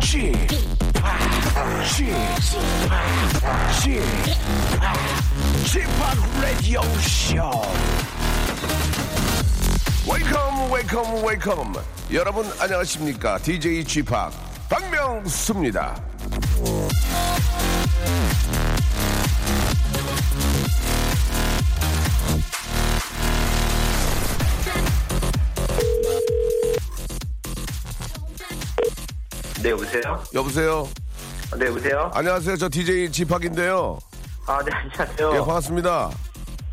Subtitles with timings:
[0.00, 0.36] Chip,
[3.80, 4.02] Chip,
[5.64, 5.88] Chip,
[6.40, 7.50] Radio Show.
[10.06, 11.74] Welcome, welcome, welcome.
[12.12, 13.38] 여러분 안녕하십니까?
[13.38, 14.12] DJ Chip
[14.68, 15.96] 박명수입니다.
[29.62, 30.22] 네, 여보세요?
[30.34, 30.88] 여보세요.
[31.56, 32.10] 네, 여보세요?
[32.14, 32.56] 안녕하세요.
[32.56, 33.98] 저 DJ 지팍인데요.
[34.46, 35.32] 아, 네, 안녕하세요.
[35.34, 36.10] 예, 반갑습니다.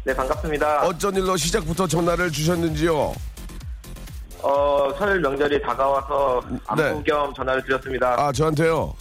[0.05, 0.87] 네, 반갑습니다.
[0.87, 3.13] 어쩐 일로 시작부터 전화를 주셨는지요?
[4.41, 7.03] 어, 설 명절이 다가와서 안부 네.
[7.05, 8.15] 겸 전화를 드렸습니다.
[8.17, 8.93] 아, 저한테요.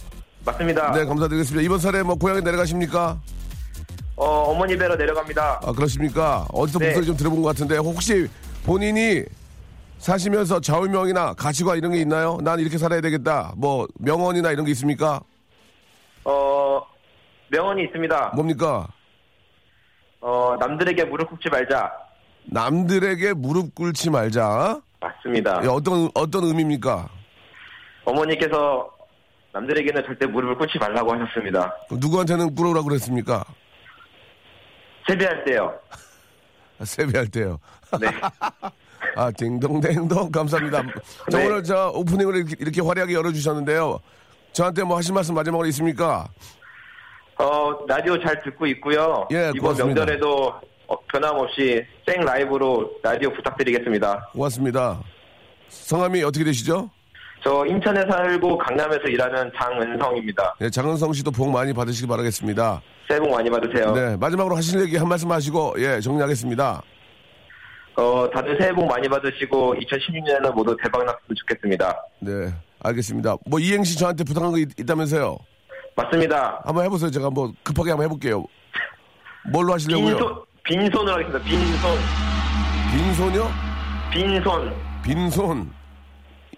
[0.45, 0.91] 맞습니다.
[0.91, 1.63] 네, 감사드리겠습니다.
[1.63, 3.19] 이번 설에 뭐 고향에 내려가십니까?
[4.17, 5.61] 어, 어머니 뵈러 내려갑니다.
[5.63, 6.45] 아, 그렇습니까?
[6.51, 6.87] 어디서 네.
[6.87, 8.27] 목소리 좀 들어본 것 같은데 혹시
[8.65, 9.23] 본인이
[9.99, 12.37] 사시면서 좌우명이나 가치관 이런 게 있나요?
[12.41, 13.53] 난 이렇게 살아야 되겠다.
[13.57, 15.19] 뭐 명언이나 이런 게 있습니까?
[16.23, 16.81] 어,
[17.49, 18.31] 명언이 있습니다.
[18.35, 18.87] 뭡니까?
[20.21, 21.91] 어, 남들에게 무릎 꿇지 말자.
[22.45, 24.81] 남들에게 무릎 꿇지 말자.
[25.01, 25.61] 맞습니다.
[25.63, 27.09] 예, 어떤 어떤 의미입니까?
[28.05, 28.89] 어머니께서
[29.51, 31.73] 남들에게는 절대 무릎을 꿇지 말라고 하셨습니다.
[31.91, 33.43] 누구한테는 꿇으라고 그랬습니까?
[35.07, 35.77] 세배할 때요.
[36.79, 37.59] 아, 세배할 때요.
[37.99, 38.07] 네.
[39.15, 40.83] 아, 딩동댕동 감사합니다.
[41.31, 41.45] 저 네.
[41.47, 43.99] 오늘 저 오프닝을 이렇게, 이렇게 화려하게 열어주셨는데요.
[44.53, 46.27] 저한테 뭐 하실 말씀 마지막으로 있습니까?
[47.37, 49.27] 어, 라디오 잘 듣고 있고요.
[49.31, 50.01] 예, 이번 고맙습니다.
[50.05, 50.53] 명절에도
[50.87, 54.29] 어, 변함없이 생 라이브로 라디오 부탁드리겠습니다.
[54.33, 54.99] 고맙습니다.
[55.69, 56.89] 성함이 어떻게 되시죠?
[57.41, 60.55] 저 인천에 살고 강남에서 일하는 장은성입니다.
[60.61, 62.81] 예, 장은성 씨도 복 많이 받으시기 바라겠습니다.
[63.07, 63.93] 새해 복 많이 받으세요.
[63.93, 66.81] 네, 마지막으로 하실 얘기 한 말씀 하시고, 예, 정리하겠습니다.
[67.99, 72.01] 어, 다들 새해 복 많이 받으시고 2016년에는 모두 대박 났으면 좋겠습니다.
[72.19, 72.31] 네,
[72.79, 73.35] 알겠습니다.
[73.45, 75.37] 뭐 이행시 저한테 부탁한 거 있, 있다면서요?
[75.95, 76.61] 맞습니다.
[76.63, 77.11] 한번 해보세요.
[77.11, 78.45] 제가 뭐 급하게 한번 해볼게요.
[79.51, 80.15] 뭘로 하시려고요?
[80.15, 81.43] 빈손, 빈손으로 하겠습니다.
[81.43, 81.97] 빈손.
[82.93, 83.51] 빈손이요?
[84.11, 84.73] 빈손.
[85.03, 85.73] 빈손.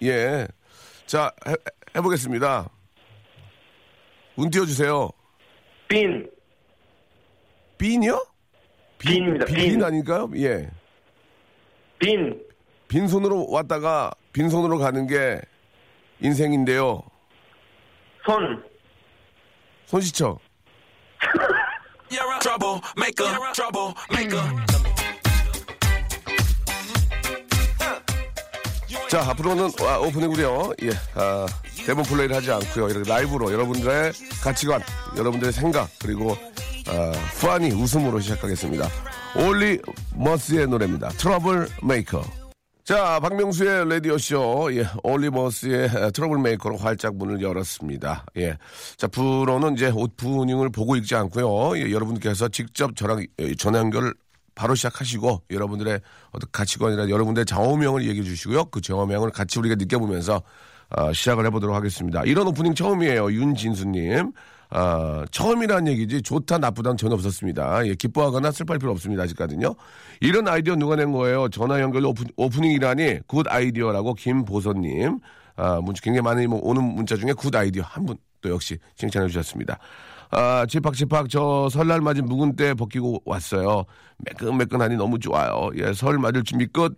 [0.04, 0.46] 예.
[1.06, 1.54] 자, 해,
[1.96, 2.68] 해보겠습니다.
[4.36, 5.10] 운 띄워주세요.
[5.88, 6.30] 빈.
[7.78, 8.24] 빈이요?
[8.98, 9.46] 빈입니다.
[9.46, 9.84] 빈, 빈.
[9.84, 10.30] 아닐까요?
[10.36, 10.70] 예.
[12.02, 12.36] 빈.
[12.88, 15.40] 빈손으로 왔다가 빈손으로 가는 게
[16.20, 17.00] 인생인데요.
[18.26, 18.62] 손.
[19.86, 20.38] 손 씻죠?
[22.40, 24.42] trouble maker, trouble maker.
[29.08, 30.72] 자, 앞으로는 아, opening으로요.
[30.82, 30.90] 예.
[31.14, 31.46] 아,
[31.86, 32.88] 대본 플레이를 하지 않고요.
[32.88, 34.12] 이렇게 라이브로 여러분들의
[34.42, 34.80] 가치관,
[35.16, 36.36] 여러분들의 생각, 그리고
[36.88, 38.88] 아, 환한 웃음으로 시작하겠습니다.
[39.36, 39.78] 올리
[40.14, 41.08] 머스의 노래입니다.
[41.10, 42.22] 트러블 메이커.
[42.84, 48.26] 자, 박명수의 라디오쇼, 예, 올리 머스의 Troublemaker로 활짝 문을 열었습니다.
[48.36, 48.58] 예.
[48.96, 51.78] 자, 앞으로는 이제 opening을 보고 읽지 않고요.
[51.78, 54.12] 예, 여러분께서 직접 저랑 예, 전화 연결을
[54.54, 56.00] 바로 시작하시고 여러분들의
[56.32, 58.66] 어떤 가치관이나 여러분들의 좌우명을 얘기해 주시고요.
[58.66, 60.42] 그 좌우명을 같이 우리가 느껴보면서
[60.90, 62.22] 어, 시작을 해보도록 하겠습니다.
[62.24, 63.32] 이런 오프닝 처음이에요.
[63.32, 64.32] 윤진수님.
[64.74, 67.86] 아, 처음이라는 얘기지 좋다 나쁘다는 전혀 없었습니다.
[67.86, 69.24] 예, 기뻐하거나 슬퍼할 필요 없습니다.
[69.24, 69.74] 아직까지는요.
[70.20, 71.48] 이런 아이디어 누가 낸 거예요?
[71.50, 75.18] 전화 연결 오프, opening이라니 good idea라고 김보선님.
[75.56, 79.28] 아, 문자 굉장히 많이 뭐 오는 문자 중에 good idea 한 분 또 역시 칭찬해
[79.28, 79.78] 주셨습니다.
[80.32, 83.84] 아, 지팍지팍 저 설날 맞은 묵은 때 벗기고 왔어요.
[84.18, 85.70] 매끈매끈하니 너무 좋아요.
[85.76, 86.96] 예, 설 맞을 준비 끝.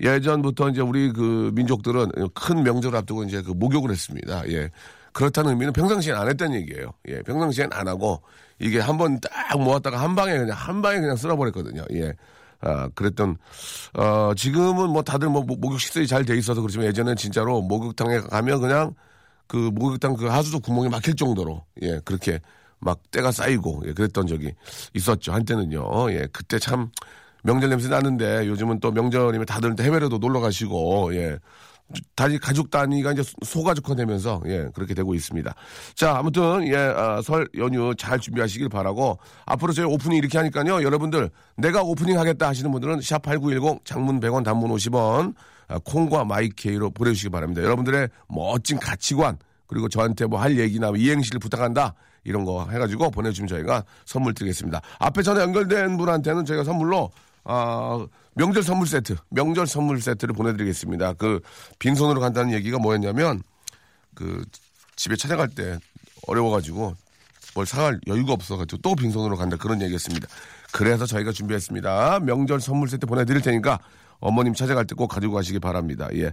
[0.00, 4.48] 예전부터 이제 우리 그 민족들은 큰 명절 앞두고 이제 그 목욕을 했습니다.
[4.48, 4.70] 예.
[5.18, 6.92] 그렇다는 의미는 평상시엔 안 했다는 얘기예요.
[7.08, 8.22] 예, 평상시엔 안 하고
[8.60, 11.82] 이게 한 번 딱 모았다가 한 방에 그냥 한 방에 그냥 쓸어버렸거든요.
[11.94, 12.12] 예.
[12.60, 13.36] 아, 그랬던,
[13.94, 18.20] 어, 지금은 뭐 다들 뭐 목- 목욕 시설이 잘 돼 있어서 그렇지만 예전엔 진짜로 목욕탕에
[18.20, 18.94] 가면 그냥
[19.48, 22.38] 그 목욕탕 그 하수도 구멍이 막힐 정도로 예, 그렇게
[22.78, 24.52] 막 때가 쌓이고 예, 그랬던 적이
[24.94, 25.32] 있었죠.
[25.32, 26.12] 한때는요.
[26.12, 26.90] 예, 그때 참
[27.42, 31.38] 명절 냄새 나는데 요즘은 또 명절이면 다들 해외로도 놀러 가시고 예.
[32.14, 35.54] 다시 가족 단위가 이제 소가족화 되면서 예 그렇게 되고 있습니다.
[35.94, 42.18] 자 아무튼 예설 연휴 잘 준비하시길 바라고 앞으로 저희 오프닝 이렇게 하니까요 여러분들 내가 오프닝
[42.18, 45.34] 하겠다 하시는 분들은 샵 #8910 장문 100원 단문 50원
[45.68, 47.62] 아, 콩과 마이케이로 보내주시기 바랍니다.
[47.62, 51.94] 여러분들의 멋진 가치관 그리고 저한테 뭐 할 얘기나 이행시를 부탁한다
[52.24, 54.80] 이런 거 해가지고 보내주시면 저희가 선물 드리겠습니다.
[54.98, 57.10] 앞에 전에 연결된 분한테는 저희가 선물로
[57.50, 61.14] 아, 명절 선물 세트, 명절 선물 세트를 보내드리겠습니다.
[61.14, 61.40] 그
[61.78, 63.42] 빈손으로 간다는 얘기가 뭐였냐면
[64.14, 64.44] 그
[64.96, 65.78] 집에 찾아갈 때
[66.26, 66.94] 어려워가지고
[67.54, 70.28] 뭘 사갈 여유가 없어가지고 또 빈손으로 간다 그런 얘기였습니다.
[70.72, 72.20] 그래서 저희가 준비했습니다.
[72.20, 73.78] 명절 선물 세트 보내드릴 테니까
[74.20, 76.08] 어머님 찾아갈 때 꼭 가지고 가시기 바랍니다.
[76.14, 76.32] 예.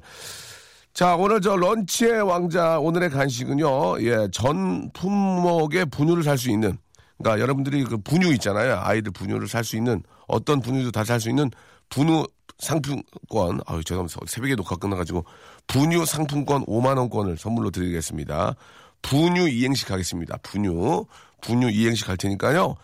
[0.94, 4.02] 자, 오늘 저 런치의 왕자 오늘의 간식은요.
[4.02, 6.78] 예, 전 품목의 분유를 살 수 있는
[7.18, 8.78] 그러니까 여러분들이 그 분유 있잖아요.
[8.82, 11.50] 아이들 분유를 살 수 있는 어떤 분유도 다 살 수 있는
[11.90, 12.26] 분유
[12.60, 13.60] 상품권.
[13.66, 14.20] 아유, 죄송합니다.
[14.28, 15.26] 새벽에 녹화 끝나가지고
[15.68, 18.56] 분유 상품권 5만 원권을 선물로 드리겠습니다.
[19.02, 20.38] 분유 이행시 가겠습니다.
[20.44, 21.06] 분유
[21.42, 22.76] 분유 이행시 갈 테니까요.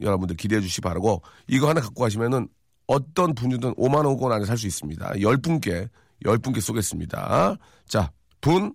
[0.00, 2.48] 여러분들 기대해 주시 기 바라고 이거 하나 갖고 가시면은
[2.86, 5.10] 어떤 분유든 5만 원권 안에 살 수 있습니다.
[5.12, 5.88] 10분께
[6.24, 7.56] 10분께 쏘겠습니다.
[7.86, 8.74] 자, 분,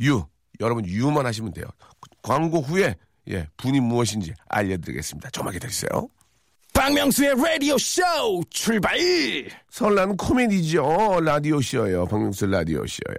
[0.00, 0.24] 유.
[0.60, 1.66] 여러분 유만 하시면 돼요.
[2.22, 2.96] 광고 후에
[3.30, 5.30] 예, 분이 무엇인지 알려드리겠습니다.
[5.30, 6.08] 조금만 기다리세요.
[6.72, 8.02] 박명수의 라디오 쇼
[8.50, 8.98] 출발!
[9.70, 11.20] 설날은 코미디죠.
[11.22, 12.06] 라디오 쇼예요.
[12.06, 13.16] 박명수 라디오 쇼예요.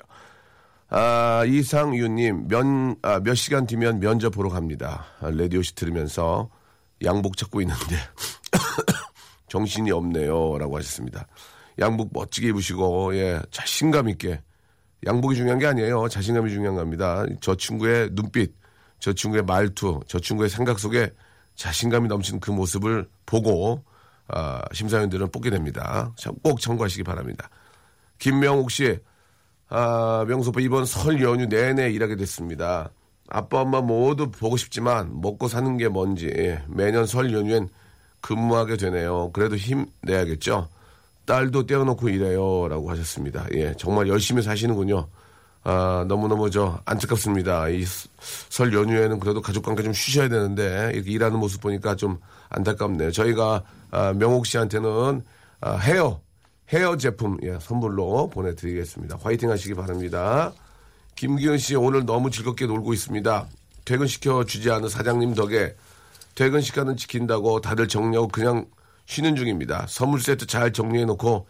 [0.90, 5.06] 아, 이상유님, 면, 아, 몇 시간 뒤면 면접 보러 갑니다.
[5.20, 6.50] 아, 라디오쇼 들으면서
[7.04, 7.98] 양복 찾고 있는데
[9.50, 10.58] 정신이 없네요.
[10.58, 11.28] 라고 하셨습니다.
[11.80, 14.42] 양복 멋지게 입으시고, 예, 자신감 있게.
[15.06, 16.08] 양복이 중요한 게 아니에요.
[16.08, 17.26] 자신감이 중요한 겁니다.
[17.42, 18.54] 저 친구의 눈빛,
[19.00, 21.12] 저 친구의 말투, 저 친구의 생각 속에
[21.56, 23.84] 자신감이 넘치는 그 모습을 보고,
[24.28, 26.14] 아, 심사위원들은 뽑게 됩니다.
[26.18, 27.50] 참, 꼭 참고하시기 바랍니다.
[28.20, 29.00] 김명욱 씨,
[29.70, 32.92] 아, 명수 오빠 이번 설 연휴 내내 일하게 됐습니다.
[33.30, 37.68] 아빠 엄마 모두 보고 싶지만 먹고 사는 게 뭔지 예, 매년 설 연휴엔
[38.22, 39.32] 근무하게 되네요.
[39.34, 40.70] 그래도 힘 내야겠죠.
[41.26, 42.70] 딸도 떼어놓고 일해요.
[42.70, 43.46] 라고 하셨습니다.
[43.54, 45.08] 예, 정말 열심히 사시는군요.
[45.64, 47.70] 아, 너무너무 저 안타깝습니다.
[47.70, 47.84] 이
[48.50, 52.20] 설 연휴에는 그래도 가족과 함께 좀 쉬셔야 되는데 이렇게 일하는 모습 보니까 좀
[52.50, 53.12] 안타깝네요.
[53.12, 55.22] 저희가 아, 명옥 씨한테는
[55.62, 56.22] 아, 헤어
[56.70, 59.18] 헤어 제품 예, 선물로 보내드리겠습니다.
[59.22, 60.54] 화이팅 하시기 바랍니다.
[61.16, 63.48] 김기현 씨 오늘 너무 즐겁게 놀고 있습니다.
[63.86, 65.76] 퇴근시켜 주지 않은 사장님 덕에
[66.36, 68.66] 퇴근 시간은 지킨다고 다들 정리하고 그냥
[69.06, 69.86] 쉬는 중입니다.
[69.88, 71.48] 선물 세트 잘 정리해 놓고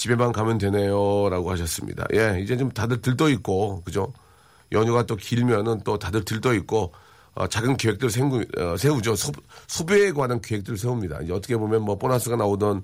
[0.00, 1.28] 집에만 가면 되네요.
[1.28, 2.06] 라고 하셨습니다.
[2.14, 4.10] 예, 이제 좀 다들 들떠 있고, 그죠?
[4.72, 6.92] 연휴가 또 길면은 또 다들 들떠 있고,
[7.34, 9.14] 어, 작은 계획들 세우, 어, 세우죠.
[9.14, 9.30] 소,
[9.66, 11.20] 소비에 관한 계획들을 세웁니다.
[11.20, 12.82] 이제 어떻게 보면 뭐 보너스가 나오던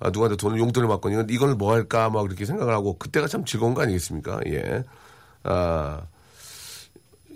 [0.00, 3.44] 아, 누구한테 돈을 용돈을 받거니 이건 이걸 뭐 할까 막 그렇게 생각을 하고 그때가 참
[3.44, 4.40] 즐거운 거 아니겠습니까?
[4.48, 4.82] 예.
[5.44, 6.02] 아,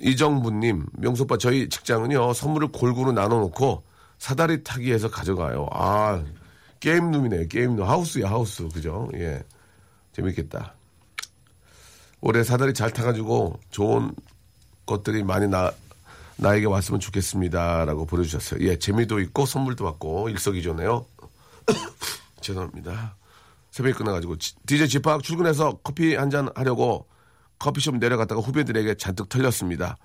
[0.01, 3.85] 이정부님, 명소빠 저희 직장은요 선물을 골고루 나눠놓고
[4.19, 5.69] 사다리 타기해서 가져가요.
[5.71, 6.23] 아
[6.81, 7.49] 게임룸이네요.
[7.49, 9.09] 게임룸 하우스야 하우스 그죠?
[9.15, 9.43] 예
[10.13, 10.75] 재밌겠다.
[12.21, 14.13] 올해 사다리 잘 타가지고 좋은
[14.87, 15.73] 것들이 많이 나
[16.37, 18.67] 나에게 왔으면 좋겠습니다 라고 보내주셨어요.
[18.67, 21.05] 예 재미도 있고 선물도 받고 일석이조네요.
[22.41, 23.17] 죄송합니다.
[23.71, 24.37] 새벽에 끝나가지고
[24.67, 27.07] DJ 집합 출근해서 커피 한 잔 하려고
[27.59, 29.97] 커피숍 내려갔다가 후배들에게 잔뜩 털렸습니다.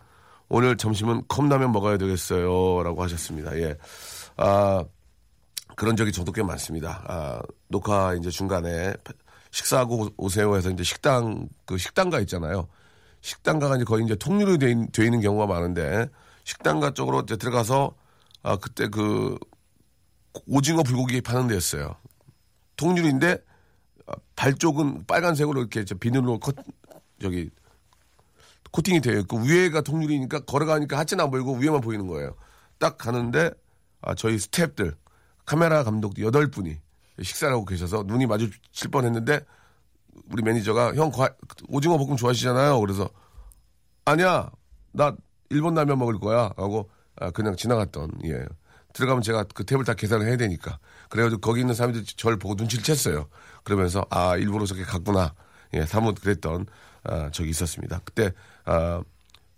[0.50, 2.84] 오늘 점심은 컵라면 먹어야 되겠어요.
[2.84, 3.58] 라고 하셨습니다.
[3.58, 3.78] 예.
[4.38, 4.84] 아,
[5.76, 7.04] 그런 적이 저도 꽤 많습니다.
[7.08, 8.94] 아, 녹화 이제 중간에
[9.52, 12.68] 식사하고 오세요 해서 이제 식당, 그 식당가 있잖아요.
[13.22, 16.08] 식당가가 이제 거의 이제 통유로 돼, 있, 돼 있는 경우가 많은데
[16.44, 17.96] 식당가 쪽으로 이제 들어가서
[18.44, 19.38] 아, 그때 그
[20.48, 21.96] 오징어 불고기 파는 데였어요.
[22.76, 23.38] 통유리인데
[24.36, 26.56] 발 쪽은 빨간색으로 이렇게 저 비닐로 컷,
[27.22, 27.50] 저기
[28.72, 32.36] 코팅이 되어 있고 위에가 통유리니까 걸어가니까 하체는 안 보이고 위에만 보이는 거예요.
[32.78, 33.50] 딱 가는데
[34.02, 34.96] 아, 저희 스탭들
[35.46, 36.78] 카메라 감독도 여덟 분이
[37.22, 39.40] 식사를 하고 계셔서 눈이 마주칠 뻔했는데
[40.32, 41.30] 우리 매니저가 형 과,
[41.68, 42.80] 오징어 볶음 좋아하시잖아요.
[42.80, 43.10] 그래서
[44.06, 44.50] 아니야
[44.92, 45.16] 나
[45.50, 48.46] 일본 라면 먹을 거야 하고 아, 그냥 지나갔던 예
[48.94, 52.84] 들어가면 제가 그 tab을 다 계산을 해야 되니까 그래가지고 거기 있는 사람들이 저를 보고 눈치를
[52.84, 53.28] 챘어요.
[53.64, 55.34] 그러면서 아 일부러 저렇게 갔구나
[55.74, 56.66] 예 사뭇 그랬던
[57.04, 58.00] 아, 적이 있었습니다.
[58.04, 58.32] 그때
[58.66, 59.02] 아,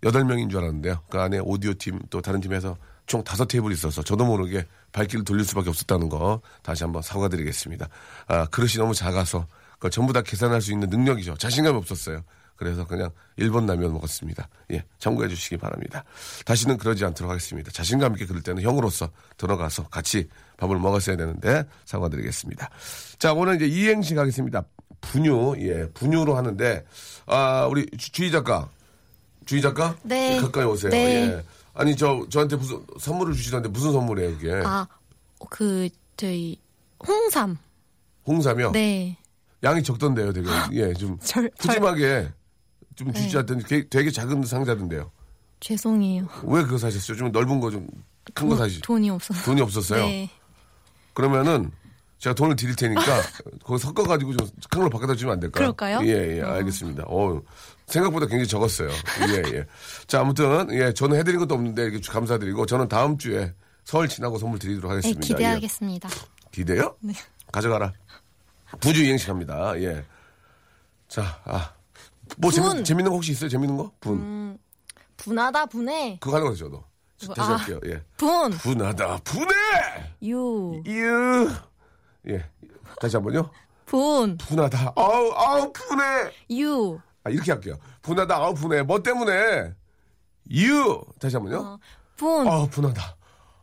[0.04, 1.02] 여덟 명인 줄 알았는데요.
[1.08, 2.76] 그 안에 오디오 팀 또 다른 팀에서
[3.06, 7.88] 총 다섯 테이블이 있어서 저도 모르게 발길을 돌릴 수밖에 없었다는 거 다시 한번 사과드리겠습니다.
[8.26, 9.46] 아, 그릇이 너무 작아서
[9.78, 11.36] 그 전부 다 계산할 수 있는 능력이죠.
[11.36, 12.22] 자신감이 없었어요.
[12.56, 14.48] 그래서 그냥 일본 라면 먹었습니다.
[14.72, 16.02] 예, 참고해 주시기 바랍니다.
[16.44, 17.70] 다시는 그러지 않도록 하겠습니다.
[17.70, 22.68] 자신감 있게 그럴 때는 형으로서 들어가서 같이 밥을 먹었어야 되는데 사과드리겠습니다.
[23.20, 24.64] 자, 오늘 이제 이행시 가겠습니다.
[25.00, 26.84] 분유, 예, 분유로 하는데,
[27.26, 28.68] 아, 우리 주- 주희 작가.
[29.46, 29.96] 주희 작가?
[30.02, 30.40] 네.
[30.40, 30.90] 가까이 오세요.
[30.90, 31.36] 네.
[31.36, 31.44] 예.
[31.78, 34.52] 아니, 저, 저한테 무슨 선물을 주시던데 무슨 선물이에요, 이게?
[34.64, 34.86] 아,
[35.48, 36.60] 그, 저희,
[37.06, 37.56] 홍삼.
[38.26, 38.72] 홍삼이요?
[38.72, 39.16] 네.
[39.62, 40.48] 양이 적던데요, 되게.
[40.72, 41.16] 예, 좀.
[41.22, 42.30] 절- 푸짐하게
[42.96, 43.38] 좀 주지 네.
[43.38, 45.10] 않던 되게, 되게 작은 상자던데요.
[45.60, 46.26] 죄송해요.
[46.44, 47.16] 왜 그거 사셨어요?
[47.16, 47.86] 좀 넓은 거 좀,
[48.34, 48.80] 큰 거 사시.
[48.80, 49.40] 돈이 없어서.
[49.44, 50.04] 돈이 없었어요?
[50.04, 50.28] 네.
[51.14, 51.70] 그러면은
[52.18, 53.02] 제가 돈을 드릴 테니까
[53.64, 55.72] 그거 섞어가지고 좀 큰 걸로 바꿔다 주면 안 될까요?
[55.74, 56.00] 그럴까요?
[56.06, 57.04] 예, 예, 알겠습니다.
[57.06, 57.40] 어
[57.86, 58.90] 생각보다 굉장히 적었어요.
[58.90, 59.66] 예, 예.
[60.06, 64.58] 자, 아무튼, 예, 저는 해드린 것도 없는데 이렇게 감사드리고 저는 다음 주에 설 지나고 선물
[64.58, 65.20] 드리도록 네, 하겠습니다.
[65.26, 66.08] 기대하겠습니다.
[66.10, 66.48] 예.
[66.52, 66.96] 기대요?
[67.00, 67.14] 네.
[67.50, 67.92] 가져가라.
[68.80, 69.72] 부주 이행시 갑니다.
[69.80, 70.04] 예.
[71.08, 71.72] 자, 아.
[72.36, 72.62] 뭐 분.
[72.72, 73.48] 재밌, 재밌는 거 혹시 있어요?
[73.48, 73.90] 재밌는 거?
[74.00, 74.58] 분.
[75.16, 76.18] 분하다, 분해.
[76.20, 77.34] 그거 하는 거죠, 저도.
[77.34, 77.56] 다시 아.
[77.56, 77.80] 할게요.
[77.86, 78.02] 예.
[78.18, 78.50] 분.
[78.50, 79.54] 분하다, 분해!
[80.24, 80.82] 유.
[80.86, 81.48] 이으.
[82.28, 82.44] 예.
[83.00, 83.50] 다시 한 번요.
[83.86, 84.36] 분.
[84.38, 84.92] 분하다.
[84.96, 86.04] 아우, 아우, 분해.
[86.60, 86.98] 유.
[87.24, 87.76] 아, 이렇게 할게요.
[88.02, 88.82] 분하다, 아우, 분해.
[88.82, 89.72] 뭐 때문에?
[90.52, 91.00] 유.
[91.18, 91.58] 다시 한 번요.
[91.58, 91.78] 어,
[92.16, 92.46] 분.
[92.46, 93.16] 아우, 분하다.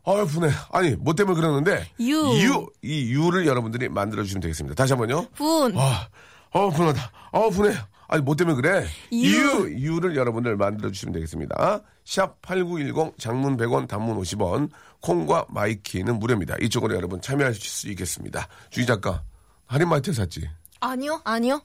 [0.04, 0.50] 아우, 분해.
[0.72, 1.90] 아니, 뭐 때문에 그러는데?
[2.00, 2.16] 유.
[2.16, 2.68] 유.
[2.82, 4.76] 이 유를 여러분들이 만들어주시면 되겠습니다.
[4.76, 5.28] 다시 한 번요.
[5.36, 5.78] 분.
[5.78, 6.08] 아,
[6.52, 7.12] 아우, 분하다.
[7.32, 7.76] 아우, 분해.
[8.08, 8.88] 아니, 뭐 때문에 그래?
[9.12, 9.28] 유.
[9.28, 9.70] 유.
[9.70, 11.82] 유를 여러분들 만들어주시면 되겠습니다.
[12.06, 14.70] 샵 8910, 장문 100원, 단문 50원,
[15.02, 16.56] 콩과 마이키는 무료입니다.
[16.62, 18.48] 이쪽으로 여러분 참여하실 수 있겠습니다.
[18.70, 19.24] 주희 작가,
[19.66, 20.48] 할인마트에 샀지?
[20.80, 21.62] 아니요, 아니요.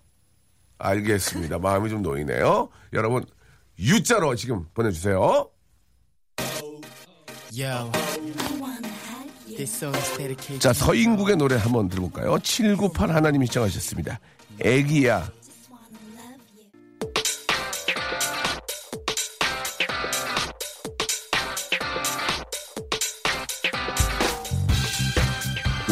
[0.79, 1.59] 알겠습니다.
[1.61, 2.69] 마음이 좀 놓이네요.
[2.95, 3.25] 여러분,
[3.79, 5.49] U자로 지금 보내주세요.
[7.53, 7.91] Yo.
[9.47, 10.61] This song is dedicated.
[10.61, 12.39] 자, 서인국의 노래 한번 들어볼까요?
[12.39, 14.19] 798 하나님이 시청하셨습니다.
[14.61, 15.31] 애기야.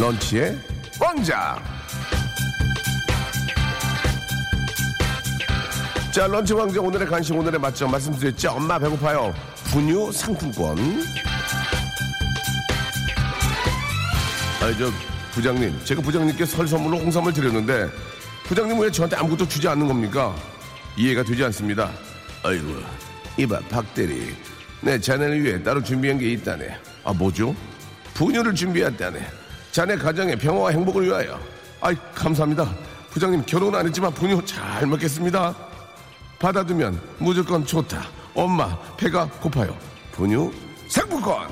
[0.00, 0.56] 런치의
[1.00, 1.60] 왕자.
[6.12, 8.50] 자, 런치 왕자 오늘의 간식 오늘의 맛점 말씀드렸죠?
[8.50, 9.34] 엄마 배고파요.
[9.64, 10.78] 분유 상품권.
[14.62, 14.90] 아니 저
[15.32, 17.88] 부장님 제가 부장님께 설 선물로 홍삼을 드렸는데
[18.44, 20.34] 부장님 왜 저한테 아무것도 주지 않는 겁니까?
[20.96, 21.90] 이해가 되지 않습니다.
[22.44, 22.74] 아이고
[23.36, 24.34] 이봐 박대리
[24.80, 26.76] 내 자네를 위해 따로 준비한 게 있다네.
[27.04, 27.54] 아 뭐죠?
[28.14, 29.47] 분유를 준비했다네.
[29.78, 31.38] 자네 가정의 평화와 행복을 위하여.
[31.80, 32.68] 아이 감사합니다.
[33.10, 35.54] 부장님 결혼 안 했지만 분유 잘 먹겠습니다.
[36.40, 38.08] 받아두면 무조건 좋다.
[38.34, 39.78] 엄마 배가 고파요.
[40.10, 40.52] 분유
[40.88, 41.46] 상품권.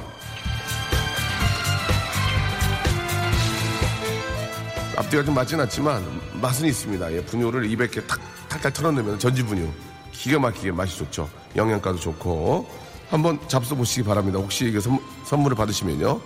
[4.96, 6.02] 앞뒤가 좀 맞진 않지만
[6.42, 7.12] 맛은 있습니다.
[7.12, 8.18] 예, 분유를 200개 탁,
[8.48, 9.68] 탁탁 털어내면 전지 분유.
[10.10, 11.30] 기가 막히게 맛이 좋죠.
[11.54, 12.68] 영양가도 좋고.
[13.08, 14.40] 한번 잡숴 보시기 바랍니다.
[14.40, 16.20] 혹시 이게 선, 선물을 받으시면요.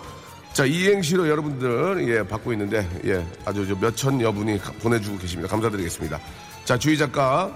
[0.53, 5.49] 자, 이행시로 여러분들, 예, 받고 있는데, 예, 아주 몇천 여분이 가- 보내주고 계십니다.
[5.51, 6.19] 감사드리겠습니다.
[6.65, 7.51] 자, 주희 작가.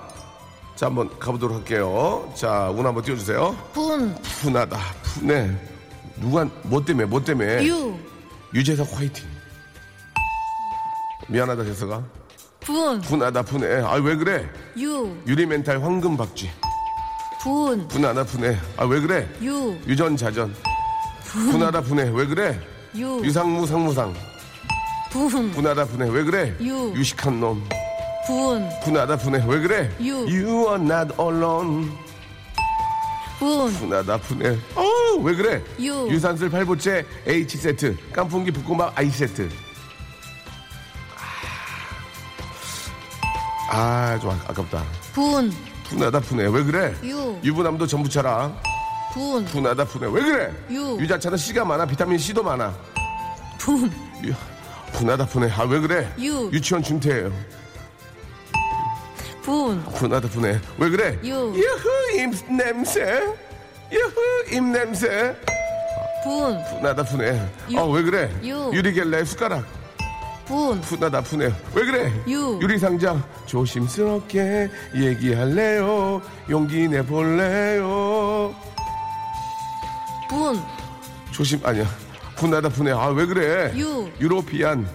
[0.76, 2.32] 자, 한번 가보도록 할게요.
[2.36, 3.56] 자, 운 한번 띄워주세요.
[3.72, 4.14] 분.
[4.40, 5.50] 분하다, 분해.
[6.16, 7.66] 누가, 뭐 때문에, 뭐 때문에.
[7.66, 7.94] 유.
[8.54, 9.26] 유재석 화이팅.
[11.28, 12.02] 미안하다, 재석아.
[12.60, 13.00] 분.
[13.00, 13.82] 분하다, 분해.
[13.82, 14.48] 아, 왜 그래?
[14.78, 15.16] 유.
[15.26, 16.48] 유리 멘탈 황금 박쥐.
[17.42, 17.86] 분.
[17.88, 18.56] 분하다, 분해.
[18.76, 19.28] 아, 왜 그래?
[19.42, 19.76] 유.
[19.86, 20.54] 유전 자전.
[21.50, 22.10] 분하다, 분해.
[22.14, 22.58] 왜 그래?
[22.96, 23.20] 유.
[23.24, 24.14] 유상무 상무상.
[25.10, 25.50] 분.
[25.52, 26.10] 분하다, 분해.
[26.10, 26.54] 왜 그래?
[26.60, 26.92] 유.
[26.94, 27.66] 유식한 놈.
[28.26, 28.68] 분.
[28.84, 29.44] 분하다, 분해.
[29.46, 29.90] 왜 그래?
[30.00, 30.14] 유.
[30.26, 31.90] You are not alone.
[33.38, 33.72] 분.
[33.74, 34.58] 분하다, 분해.
[34.74, 34.84] 어,
[35.22, 35.62] 왜 그래?
[35.80, 36.08] 유.
[36.10, 37.96] 유산슬 팔보채 H 세트.
[38.12, 39.48] 깐풍기 볶음밥 I 세트.
[43.70, 44.84] 아, 좀 아- 아깝다.
[45.12, 45.52] 분.
[45.88, 46.46] 분하다, 분해.
[46.46, 46.94] 왜 그래?
[47.04, 47.38] 유.
[47.42, 48.52] 유부남도 전부 차라.
[49.14, 49.44] 분.
[49.44, 50.06] 분하다, 분해.
[50.12, 50.52] 왜 그래?
[50.72, 50.98] 유.
[51.00, 51.86] 유자차는 C가 많아.
[51.86, 52.74] 비타민 C도 많아.
[53.60, 53.90] 분.
[54.24, 54.34] 유,
[54.92, 55.52] 분하다, 분해.
[55.52, 56.12] 아, 왜 그래?
[56.20, 56.50] 유.
[56.52, 57.32] 유치원 중퇴예요.
[59.42, 59.82] 분.
[59.84, 60.58] 분하다, 분해.
[60.78, 61.18] 왜 그래?
[61.22, 61.30] 유.
[61.54, 63.02] 유후, 입 냄새.
[63.92, 65.36] 유후, 입 냄새.
[66.24, 66.60] 분.
[66.64, 67.40] 분하다, 분해.
[67.70, 67.78] 유.
[67.78, 68.30] 아, 왜 그래?
[68.42, 68.70] 유.
[68.74, 69.64] 유리겔레 숟가락.
[70.46, 70.80] 분.
[70.80, 71.52] 분하다, 분해.
[71.74, 72.12] 왜 그래?
[72.28, 72.58] 유.
[72.60, 73.22] 유리상자.
[73.46, 76.20] 조심스럽게 얘기할래요.
[76.50, 78.52] 용기 내볼래요.
[80.28, 80.60] 분.
[81.30, 81.84] 조심, 아니야.
[82.36, 82.92] 분하다, 분해.
[82.92, 83.72] 아, 왜 그래?
[83.76, 84.10] 유.
[84.20, 84.88] 유로피안.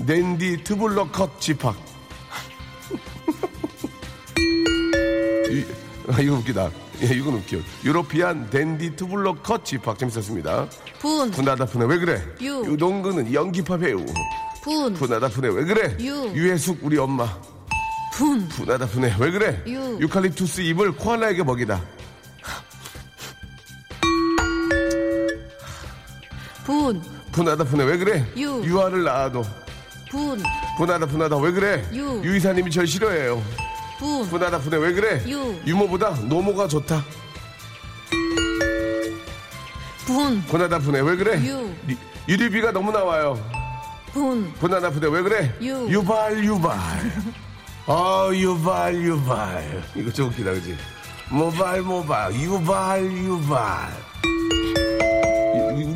[0.00, 1.74] 낸디 트블러 컷 지팍.
[5.50, 5.64] 이,
[6.12, 6.70] 아, 이거 웃기다.
[7.02, 7.58] 예, 이건 웃겨.
[7.84, 10.68] 유로피안 댄디 투블럭 컷 집합 재밌었습니다.
[11.00, 11.30] 분.
[11.30, 12.22] 분하다 분해 왜 그래?
[12.42, 12.64] 유.
[12.64, 14.04] 유동근은 연기파 배우.
[14.62, 14.94] 분.
[14.94, 15.96] 분하다 분해 왜 그래?
[16.00, 16.32] 유.
[16.34, 17.28] 유해숙 우리 엄마.
[18.14, 18.48] 분.
[18.48, 19.62] 분하다 분해 왜 그래?
[19.66, 19.98] 유.
[20.00, 21.82] 유칼립투스 잎을 코알라에게 먹이다.
[26.64, 27.02] 분.
[27.32, 28.24] 분하다 분해 왜 그래?
[28.36, 28.62] 유.
[28.64, 29.44] 유아를 낳아도.
[30.10, 30.40] 분,
[30.78, 31.84] 분하다 분하다 왜 그래?
[31.92, 32.20] 유.
[32.24, 33.42] 유 이사님이 절 싫어해요.
[33.98, 35.22] 분, 분하다 분해 왜 그래?
[35.28, 35.56] 유.
[35.66, 37.04] 유모보다 노모가 좋다.
[40.06, 41.40] 분, 분하다 분해 왜 그래?
[41.46, 41.74] 유.
[41.88, 41.96] 유-
[42.28, 43.38] 유리비가 너무 나와요.
[44.12, 45.54] 분, 분하다 분해 왜 그래?
[45.62, 45.86] 유.
[45.90, 46.78] 유발 유발.
[47.86, 49.82] 어 유발 유발.
[49.96, 50.76] 이거 좀 웃기다 그지?
[51.30, 53.90] 모발 모발 유발 유발.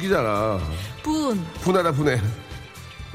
[0.08, 0.58] 이- 웃기잖아.
[1.02, 2.20] 분, 분하다 분해.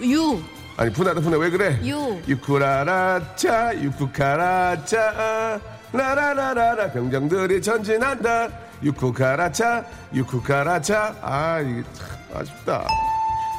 [0.03, 0.39] 유,
[0.77, 1.79] 아니 분하다 분해 왜 그래?
[1.85, 2.19] 유.
[2.27, 5.59] 유쿠라라차 유쿠카라차
[5.91, 8.49] 라라라라라 병정들이 전진한다
[8.81, 9.85] 유쿠카라차
[10.15, 12.87] 유쿠카라차 아 이게 참 아쉽다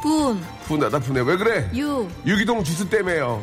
[0.02, 1.70] 분, 분하다 분해 왜 그래?
[1.76, 3.40] 유, 유기동 주스 때문에요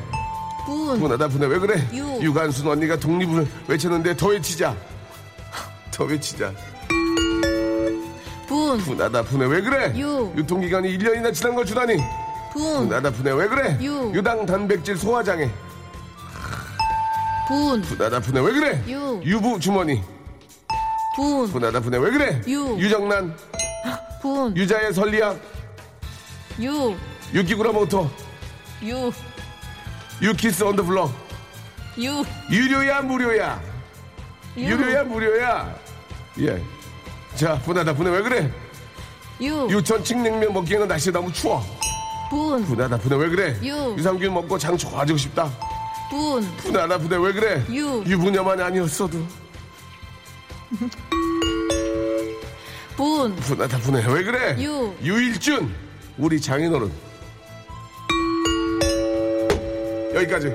[0.66, 1.88] 분, 분하다 분해 왜 그래?
[1.94, 2.20] 유.
[2.22, 4.76] 유관순 언니가 독립을 외쳤는데 더 외치자
[5.92, 6.52] 더 외치자
[8.62, 9.92] 분, 분하다 분해 왜 그래?
[9.98, 10.32] 유.
[10.38, 11.98] 유통기간이 1년이나 지난 걸 주다니.
[12.54, 13.78] 분, 분하다 분해 왜 그래?
[13.82, 14.12] 유.
[14.14, 15.50] 유당 단백질 소화장애.
[17.48, 18.84] 분, 분하다 분해 왜 그래?
[18.88, 19.20] 유.
[19.26, 20.04] 유부 주머니.
[21.16, 22.42] 분, 분하다 분해 왜 그래?
[22.48, 22.78] 유.
[22.78, 23.36] 유정란.
[24.22, 25.40] 분, 유자의 설리약
[26.62, 26.96] 유,
[27.34, 28.08] 유키 구라모토
[28.84, 29.12] 유,
[30.22, 31.12] 유 퀴즈 온 더 블럭
[31.98, 33.60] 유, 유료야 무료야.
[34.58, 35.76] 유, 유료야 무료야.
[36.42, 36.62] 예
[37.36, 38.52] 자 분하다 분해 왜 그래?
[39.42, 41.64] 유, 유천 칡냉면 먹기에는 날씨가 너무 추워
[42.30, 43.58] 분, 분하다 분해 왜 그래?
[43.64, 43.96] 유.
[43.98, 45.52] 유산균 먹고 장 좋아지고 싶다
[46.10, 47.66] 분, 분하다 분해 왜 그래?
[47.72, 48.04] 유.
[48.06, 49.18] 유부녀만이 아니었어도
[52.96, 54.56] 분, 분하다 분해 왜 그래?
[54.64, 54.94] 유.
[55.02, 55.74] 유일준
[56.18, 56.92] 우리 장인어른
[60.14, 60.54] 여기까지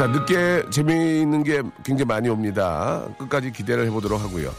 [0.00, 3.06] 자 늦게 재미있는 게 굉장히 많이 옵니다.
[3.18, 4.50] 끝까지 기대를 해보도록 하고요.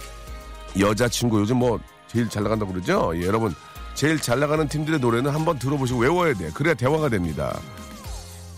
[0.80, 3.12] 여자친구 요즘 뭐 제일 잘 나간다고 그러죠?
[3.16, 3.52] 예, 여러분
[3.96, 7.60] 제일 잘 나가는 팀들의 노래는 한번 들어보시고 외워야 돼 그래야 대화가 됩니다.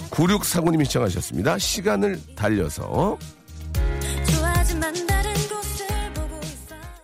[0.10, 1.58] 9649님이 시청하셨습니다.
[1.58, 3.18] 시간을 달려서.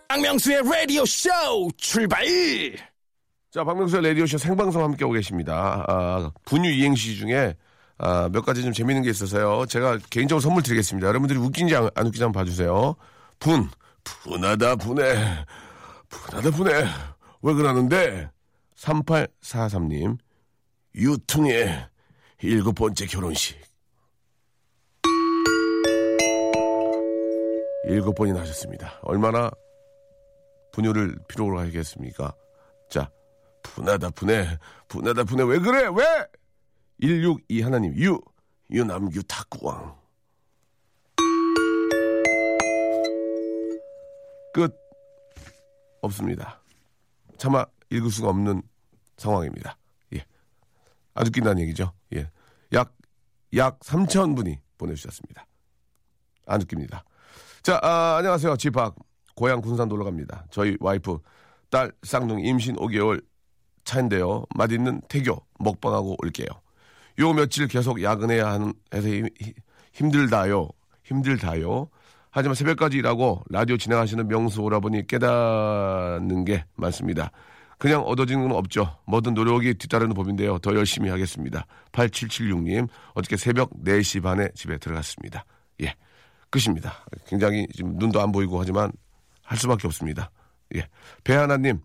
[0.08, 1.30] 박명수의 라디오 쇼
[1.78, 2.26] 출발!
[3.50, 5.86] 자, 박명수의 라디오 쇼 생방송 함께하고 계십니다.
[5.88, 7.54] 아, 분유 이행시 중에
[8.02, 9.66] 아, 몇 가지 좀 재밌는 게 있어서요.
[9.66, 11.06] 제가 개인적으로 선물 드리겠습니다.
[11.06, 12.96] 여러분들이 웃긴지 안, 안 웃긴지 한번 봐주세요.
[13.38, 13.68] 분,
[14.02, 15.44] 분하다, 분해.
[16.08, 16.72] 분하다, 분해.
[17.42, 18.30] 왜 그러는데?
[18.76, 20.16] 3843님,
[20.94, 21.88] 유퉁의
[22.40, 23.60] 일곱 번째 결혼식.
[27.84, 28.98] 일곱 번이나 하셨습니다.
[29.02, 29.50] 얼마나
[30.72, 32.32] 분유를 필요로 하겠습니까?
[32.88, 33.10] 자,
[33.62, 34.58] 분하다 분해
[34.88, 36.04] 분하다 분해 왜 그래 왜
[37.00, 38.20] 162 하나님 유
[38.70, 39.98] 유남규 탁구왕.
[44.52, 44.74] 끝.
[46.02, 46.60] 없습니다.
[47.38, 48.62] 차마 읽을 수가 없는
[49.16, 49.76] 상황입니다.
[50.14, 50.24] 예.
[51.14, 51.92] 아주 긴다는 얘기죠.
[52.12, 52.30] 예
[52.72, 52.94] 약
[53.56, 55.44] 약 3천 분이 보내주셨습니다.
[56.46, 57.04] 안 웃깁니다.
[57.62, 58.56] 자 아, 안녕하세요.
[58.56, 58.94] 집합.
[59.34, 60.44] 고향 군산 놀러 갑니다.
[60.50, 61.18] 저희 와이프
[61.70, 63.24] 딸 쌍둥이 임신 5개월
[63.84, 64.44] 차인데요.
[64.54, 66.46] 맛있는 태교 먹방하고 올게요.
[67.18, 69.08] 요 며칠 계속 야근해야 하는 해서
[69.92, 70.68] 힘들다요.
[71.04, 71.88] 힘들다요.
[72.30, 77.32] 하지만 새벽까지 일하고 라디오 진행하시는 명수 오라버니 깨닫는 게 많습니다.
[77.78, 78.96] 그냥 얻어지는 건 없죠.
[79.06, 80.58] 뭐든 노력이 뒤따르는 법인데요.
[80.58, 81.66] 더 열심히 하겠습니다.
[81.92, 85.44] 8776님, 어저께 새벽 4시 반에 집에 들어갔습니다.
[85.82, 85.94] 예.
[86.50, 86.92] 끝입니다.
[87.26, 88.92] 굉장히 지금 눈도 안 보이고 하지만
[89.42, 90.30] 할 수밖에 없습니다.
[90.74, 90.86] 예.
[91.24, 91.80] 배하나님,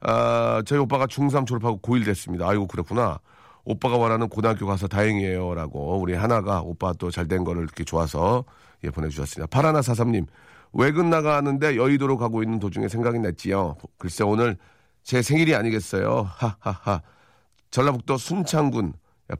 [0.00, 2.48] 아, 저희 오빠가 중3 졸업하고 고1 됐습니다.
[2.48, 3.18] 아이고, 그렇구나.
[3.64, 5.54] 오빠가 원하는 고등학교 가서 다행이에요.
[5.54, 8.44] 라고 우리 하나가 오빠 또 잘 된 거를 이렇게 좋아서
[8.84, 9.46] 예, 보내주셨습니다.
[9.46, 10.26] 파라나 사삼님,
[10.74, 13.76] 외근 나가는데 여의도로 가고 있는 도중에 생각이 났지요.
[13.98, 14.56] 글쎄, 오늘
[15.02, 16.28] 제 생일이 아니겠어요.
[16.30, 17.00] 하하하.
[17.70, 18.92] 전라북도 순창군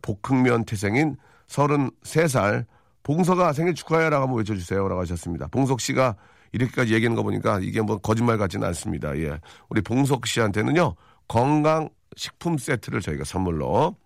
[0.03, 1.17] 복흥면 태생인
[1.49, 2.65] 33살
[3.03, 4.89] 봉서가 생일 축하해라고 한번 외쳐주세요.
[4.89, 5.47] 라고 하셨습니다.
[5.49, 6.17] 봉석 씨가
[6.53, 9.17] 이렇게까지 얘기하는 거 보니까 이게 뭐 거짓말 같지는 않습니다.
[9.19, 9.39] 예.
[9.69, 10.95] 우리 봉석 씨한테는요,
[11.29, 13.97] 건강 식품 세트를 저희가 선물로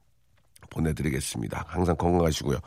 [0.70, 1.64] 보내드리겠습니다.
[1.68, 2.58] 항상 건강하시고요.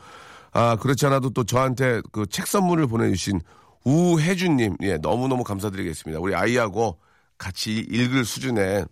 [0.52, 3.40] 아, 그렇지 않아도 또 저한테 그 책 선물을 보내주신
[3.84, 6.20] 우혜준님, 예, 너무너무 감사드리겠습니다.
[6.20, 6.98] 우리 아이하고
[7.38, 8.86] 같이 읽을 수준의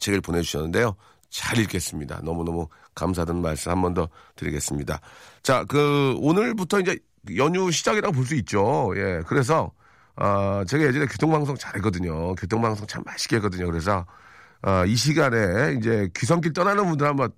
[0.00, 0.94] 책을 보내주셨는데요.
[1.30, 2.20] 잘 읽겠습니다.
[2.22, 5.00] 너무너무 감사하다는 말씀 한 번 더 드리겠습니다.
[5.42, 6.98] 자, 그, 오늘부터 이제
[7.36, 8.92] 연휴 시작이라고 볼 수 있죠.
[8.96, 9.72] 예, 그래서,
[10.16, 12.34] 아, 제가 예전에 교통방송 잘했거든요.
[12.36, 13.66] 교통방송 참 맛있게 했거든요.
[13.66, 14.06] 그래서,
[14.62, 17.30] 아, 이 시간에 이제 귀성길 떠나는 분들 한번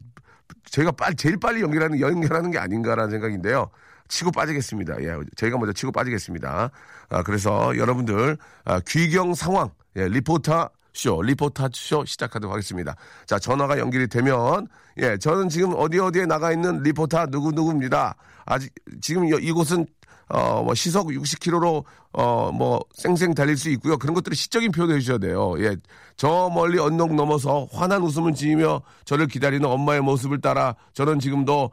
[0.70, 3.70] 저희가 빨리, 제일 빨리 연결하는, 연결하는 게 아닌가라는 생각인데요.
[4.08, 5.02] 치고 빠지겠습니다.
[5.02, 6.70] 예, 저희가 먼저 치고 빠지겠습니다.
[7.08, 12.94] 아, 그래서 여러분들, 아, 귀경 상황, 예, 리포터 쇼, 리포터 쇼 시작하도록 하겠습니다.
[13.26, 14.66] 자, 전화가 연결이 되면,
[14.98, 18.14] 예, 저는 지금 어디 어디에 나가 있는 리포터 누구누구입니다.
[18.46, 19.86] 아직, 지금 여- 이곳은,
[20.28, 23.96] 어, 뭐, 시속 60km로, 어, 뭐, 쌩쌩 달릴 수 있고요.
[23.96, 25.54] 그런 것들을 시적인 표현을 해주셔야 돼요.
[25.58, 25.76] 예.
[26.16, 31.70] 저 멀리 언덕 넘어서 환한 웃음을 지으며 저를 기다리는 엄마의 모습을 따라 저는 지금도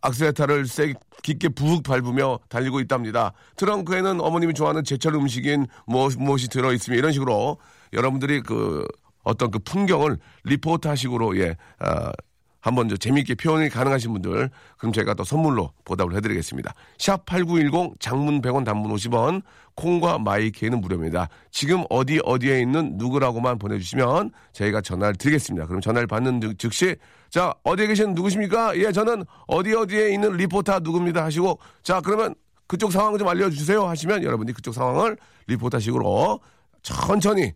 [0.00, 3.32] 악셀레타를 세게 깊게 부욱 밟으며 달리고 있답니다.
[3.56, 7.58] 트렁크에는 어머님이 좋아하는 제철 음식인 무엇, 무엇이 들어 있으며 이런 식으로
[7.92, 8.86] 여러분들이 그
[9.24, 12.12] 어떤 그 풍경을 리포터식으로 예, 아,
[12.60, 16.74] 한번 저 재미있게 표현이 가능하신 분들 그럼 제가 또 선물로 보답을 해드리겠습니다.
[16.98, 19.42] 샵 8910 장문 100원 단문 50원
[19.76, 21.28] 콩과 마이케이는 무료입니다.
[21.52, 25.66] 지금 어디 어디에 있는 누구라고만 보내주시면 저희가 전화를 드리겠습니다.
[25.66, 26.96] 그럼 전화를 받는 즉- 즉시
[27.30, 28.76] 자 어디에 계신 누구십니까?
[28.78, 32.34] 예 저는 어디 어디에 있는 리포터 누굽니다 하시고 자 그러면
[32.66, 35.16] 그쪽 상황 좀 알려주세요 하시면 여러분이 그쪽 상황을
[35.46, 36.40] 리포터식으로
[36.82, 37.52] 천천히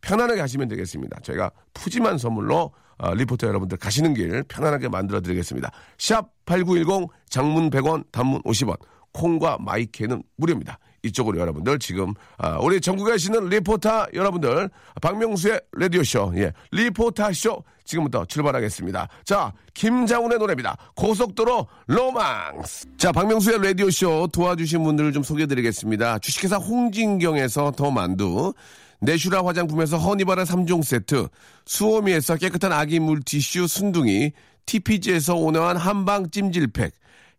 [0.00, 1.20] 편안하게 하시면 되겠습니다.
[1.22, 5.70] 저희가 푸짐한 선물로 어, 리포터 여러분들 가시는 길 편안하게 만들어 드리겠습니다.
[5.98, 8.76] 샵 8910 장문 100원 단문 50원
[9.12, 10.78] 콩과 my K는 무료입니다.
[11.02, 14.68] 이쪽으로 여러분들 지금 아, 우리 전국에 계시는 리포터 여러분들
[15.00, 19.08] 박명수의 라디오 쇼 예 리포터 쇼 지금부터 출발하겠습니다.
[19.24, 20.76] 자 김장훈의 노래입니다.
[20.94, 26.18] 고속도로 로망스 자 박명수의 라디오 쇼 도와주신 분들을 좀 소개해드리겠습니다.
[26.18, 28.52] 주식회사 홍진경에서 더 만두
[29.00, 31.28] 네슈라 화장품에서 허니바라 3종 세트,
[31.64, 34.32] 수오미에서 깨끗한 아기 물티슈 순둥이,
[34.66, 36.92] TPG에서 온화한 한방 찜질팩,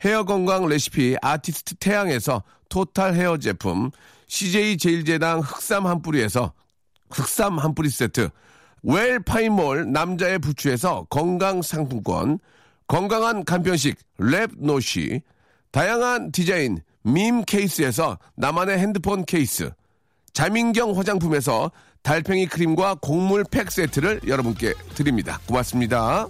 [0.03, 3.91] 헤어 건강 레시피 아티스트 태양에서 토탈 헤어 제품,
[4.27, 6.53] CJ 제일제당 흑삼 한 뿌리에서
[7.11, 8.29] 흑삼 한 뿌리 세트,
[8.83, 12.39] 웰 파인몰 남자의 부추에서 건강 상품권,
[12.87, 15.21] 건강한 간편식 랩노쉬,
[15.71, 19.71] 다양한 디자인 밈 케이스에서 나만의 핸드폰 케이스,
[20.33, 21.71] 자민경 화장품에서
[22.03, 25.39] 달팽이 크림과 곡물 팩 세트를 여러분께 드립니다.
[25.45, 26.27] 고맙습니다.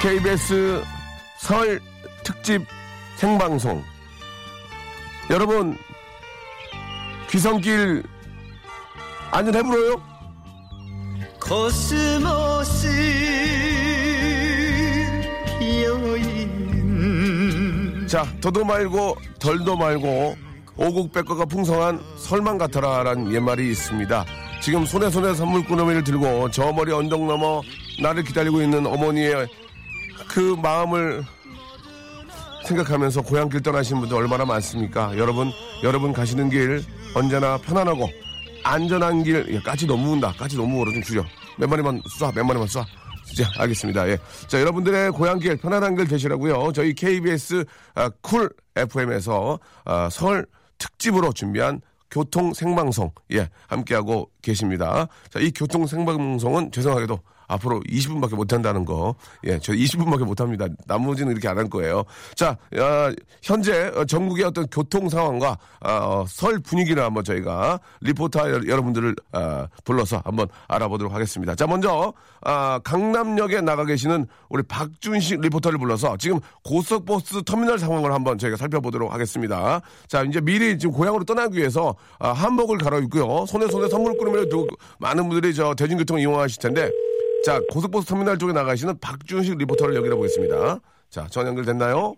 [0.00, 0.84] KBS
[1.38, 1.80] 설
[2.22, 2.64] 특집
[3.16, 3.82] 생방송.
[5.28, 5.76] 여러분,
[7.30, 8.04] 귀성길
[9.30, 10.00] 안전해 불어요?
[11.40, 12.88] 코스모스
[15.58, 17.28] 피어있는
[18.06, 20.36] 자, 더도 말고 덜도 말고
[20.76, 24.24] 오곡백과가 풍성한 설만 같아라라는 옛말이 있습니다.
[24.60, 27.62] 지금 손에 손에 선물 꾸러미를 들고 저 멀리 언덕 넘어
[28.00, 29.48] 나를 기다리고 있는 어머니의
[30.28, 31.24] 그 마음을
[32.64, 35.16] 생각하면서 고향길 떠나신 분들 얼마나 많습니까?
[35.16, 35.50] 여러분,
[35.82, 38.08] 여러분 가시는 길 언제나 편안하고
[38.68, 40.32] 안전한 길, 예, 까치 너무 운다.
[40.32, 40.92] 까치 너무 울어.
[40.92, 41.24] 좀 줄여.
[41.56, 42.84] 몇 마리만 쏴, 몇 마리만 쏴.
[43.36, 44.08] 자, 알겠습니다.
[44.10, 44.18] 예.
[44.46, 46.72] 자, 여러분들의 고향길, 편안한 길 되시라고요.
[46.74, 55.08] 저희 KBS 아, 쿨 FM에서 아, 설 특집으로 준비한 교통 생방송, 예, 함께하고 계십니다.
[55.30, 59.14] 자, 이 교통 생방송은 죄송하게도 앞으로 20분밖에 못 한다는 거.
[59.44, 60.66] 예, 저 20분밖에 못 합니다.
[60.86, 62.04] 나머지는 이렇게 안 할 거예요.
[62.36, 68.48] 자, 아, 현재 어, 전국의 어떤 교통 상황과 아, 어, 설 분위기를 한번 저희가 리포터
[68.50, 71.54] 여- 여러분들을 아, 불러서 한번 알아보도록 하겠습니다.
[71.56, 78.38] 자, 먼저 아, 강남역에 나가 계시는 우리 박준식 리포터를 불러서 지금 고속버스 터미널 상황을 한번
[78.38, 79.80] 저희가 살펴보도록 하겠습니다.
[80.06, 83.46] 자, 이제 미리 지금 고향으로 떠나기 위해서 아, 한복을 갈아입고요.
[83.46, 86.90] 손에 손에 선물 꾸러미를 두고 많은 분들이 저 대중교통 이용하실 텐데
[87.44, 90.78] 자, 고속버스 터미널 쪽에 나가시는 박준식 리포터를 연결해 보겠습니다.
[91.10, 92.14] 자, 전 연결됐나요?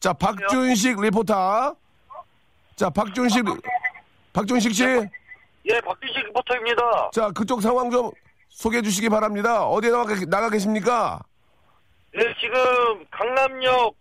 [0.00, 1.76] 자, 박준식 리포터.
[2.76, 3.44] 자, 박준식,
[4.32, 4.84] 박준식 씨.
[4.84, 7.10] 예, 박준식 리포터입니다.
[7.12, 8.10] 자, 그쪽 상황 좀
[8.48, 9.64] 소개해 주시기 바랍니다.
[9.66, 11.20] 어디에 나가, 나가 계십니까?
[12.12, 13.94] 네, 지금 강남역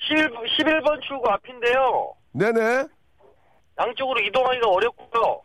[0.00, 2.12] 11, 11번 출구 앞인데요.
[2.32, 2.86] 네네.
[3.80, 5.40] 양쪽으로 이동하기가 어렵고요.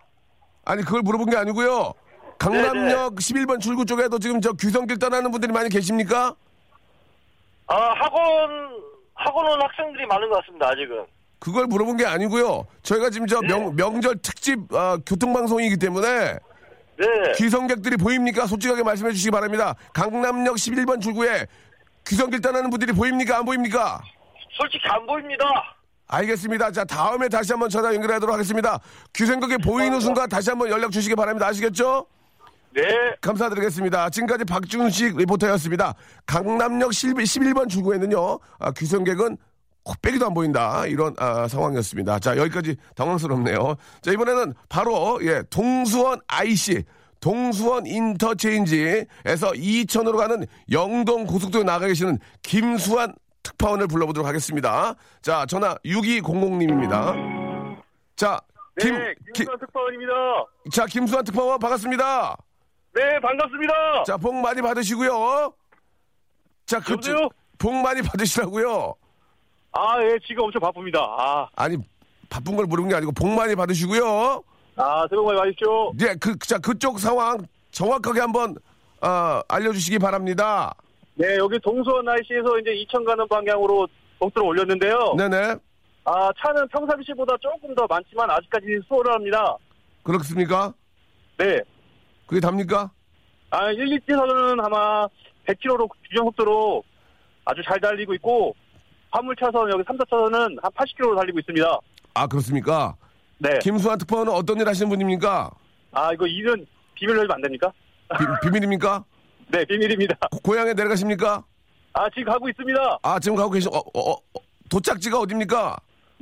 [0.65, 1.93] 아니, 그걸 물어본 게 아니고요.
[2.39, 6.35] 강남역 11번 출구 쪽에도 지금 저 규성길 떠나는 분들이 많이 계십니까?
[7.67, 8.69] 아, 학원,
[9.13, 11.05] 학원 온 학생들이 많은 것 같습니다, 아직은.
[11.39, 12.65] 그걸 물어본 게 아니고요.
[12.83, 16.07] 저희가 지금 저 명, 명절 특집 아, 교통방송이기 때문에
[16.97, 17.07] 네.
[17.35, 18.45] 귀성객들이 보입니까?
[18.47, 19.75] 솔직하게 말씀해 주시기 바랍니다.
[19.93, 21.47] 강남역 11번 출구에
[22.07, 23.39] 귀성길 떠나는 분들이 보입니까?
[23.39, 24.01] 안 보입니까?
[24.57, 25.45] 솔직히 안 보입니다.
[26.07, 26.71] 알겠습니다.
[26.71, 28.79] 자, 다음에 다시 한번 전화 연결하도록 하겠습니다.
[29.13, 31.47] 귀성객이 보이는 순간 다시 한번 연락 주시기 바랍니다.
[31.47, 32.05] 아시겠죠?
[32.73, 33.15] 네.
[33.21, 34.09] 감사드리겠습니다.
[34.09, 35.93] 지금까지 박준식 리포터였습니다.
[36.25, 39.37] 강남역 11번 출구에는요, 아, 귀성객은
[39.83, 40.85] 코빼기도 안 보인다.
[40.87, 42.19] 이런 아, 상황이었습니다.
[42.19, 43.75] 자, 여기까지 당황스럽네요.
[44.01, 46.83] 자, 이번에는 바로, 예, 동수원 IC,
[47.19, 54.95] 동수원 인터체인지에서 이천으로 가는 영동 고속도로에 나가 계시는 김수환 특파원을 불러보도록 하겠습니다.
[55.21, 57.77] 자, 전화 6200님입니다.
[58.15, 58.39] 자,
[58.79, 60.13] 김, 네, 김, 김수환 특파원입니다.
[60.71, 62.37] 자, 김수환 특파원 반갑습니다.
[62.93, 64.03] 네, 반갑습니다.
[64.05, 65.53] 자, 복 많이 받으시고요.
[66.65, 67.27] 자, 그, 여보세요?
[67.57, 68.93] 복 많이 받으시라고요.
[69.71, 70.99] 아, 예, 지금 엄청 바쁩니다.
[70.99, 71.77] 아, 아니,
[72.29, 74.43] 바쁜 걸 모르는 게 아니고 복 많이 받으시고요.
[74.75, 75.91] 아, 새해 복 많이 받으십시오.
[75.97, 77.39] 네, 그, 자, 그쪽 상황
[77.71, 78.55] 정확하게 한번,
[79.01, 80.73] 어, 알려주시기 바랍니다.
[81.15, 83.87] 네, 여기 동수원 IC에서 이제 이천 가는 방향으로
[84.19, 85.15] 봉투를 올렸는데요.
[85.17, 85.55] 네네.
[86.05, 89.57] 아, 차는 평상시보다 조금 더 많지만 아직까지 수월합니다.
[90.03, 90.73] 그렇습니까?
[91.37, 91.59] 네.
[92.33, 92.89] 그게 답니까?
[93.51, 95.07] 아, 1, 2차선은 아마
[95.45, 96.83] 100km로 규정 속도로
[97.45, 98.55] 아주 잘 달리고 있고,
[99.11, 101.79] 화물차선 여기 3, 4차선은 한 80km로 달리고 있습니다.
[102.15, 102.95] 아, 그렇습니까?
[103.37, 103.59] 네.
[103.59, 105.51] 김수환 특파원은 어떤 일 하시는 분입니까?
[105.91, 106.65] 아, 이거 일은
[106.95, 107.71] 비밀로 해도 안 됩니까?
[108.41, 109.03] 비, 밀입니까
[109.53, 110.15] 네, 비밀입니다.
[110.43, 111.43] 고 향에 내려가십니까?
[111.93, 112.97] 아, 지금 가고 있습니다.
[113.03, 114.17] 아, 지금 가고 계신, 어, 어, 어,
[114.71, 115.77] 도착지가 어딥니까?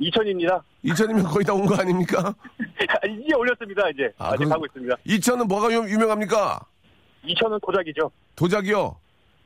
[0.06, 0.62] 이천입니다.
[0.82, 2.34] 이천이면 거의 다 온 거 아닙니까?
[3.06, 4.10] 이제 올렸습니다, 이제.
[4.18, 4.96] 아, 아, 직 그럼- 가고 있습니다.
[5.04, 6.60] 이천은 뭐가 유, 유명합니까?
[7.24, 8.10] 이천은 도자기죠.
[8.34, 8.96] 도자기요.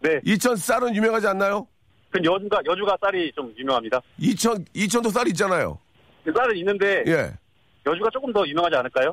[0.00, 0.20] 네.
[0.24, 1.66] 이천 쌀은 유명하지 않나요?
[2.10, 4.00] 그 여주가, 여주가 쌀이 좀 유명합니다.
[4.18, 5.78] 이천, 이천도 쌀 있잖아요.
[6.24, 7.32] 그 쌀은 있는데, 예.
[7.86, 9.12] 여주가 조금 더 유명하지 않을까요?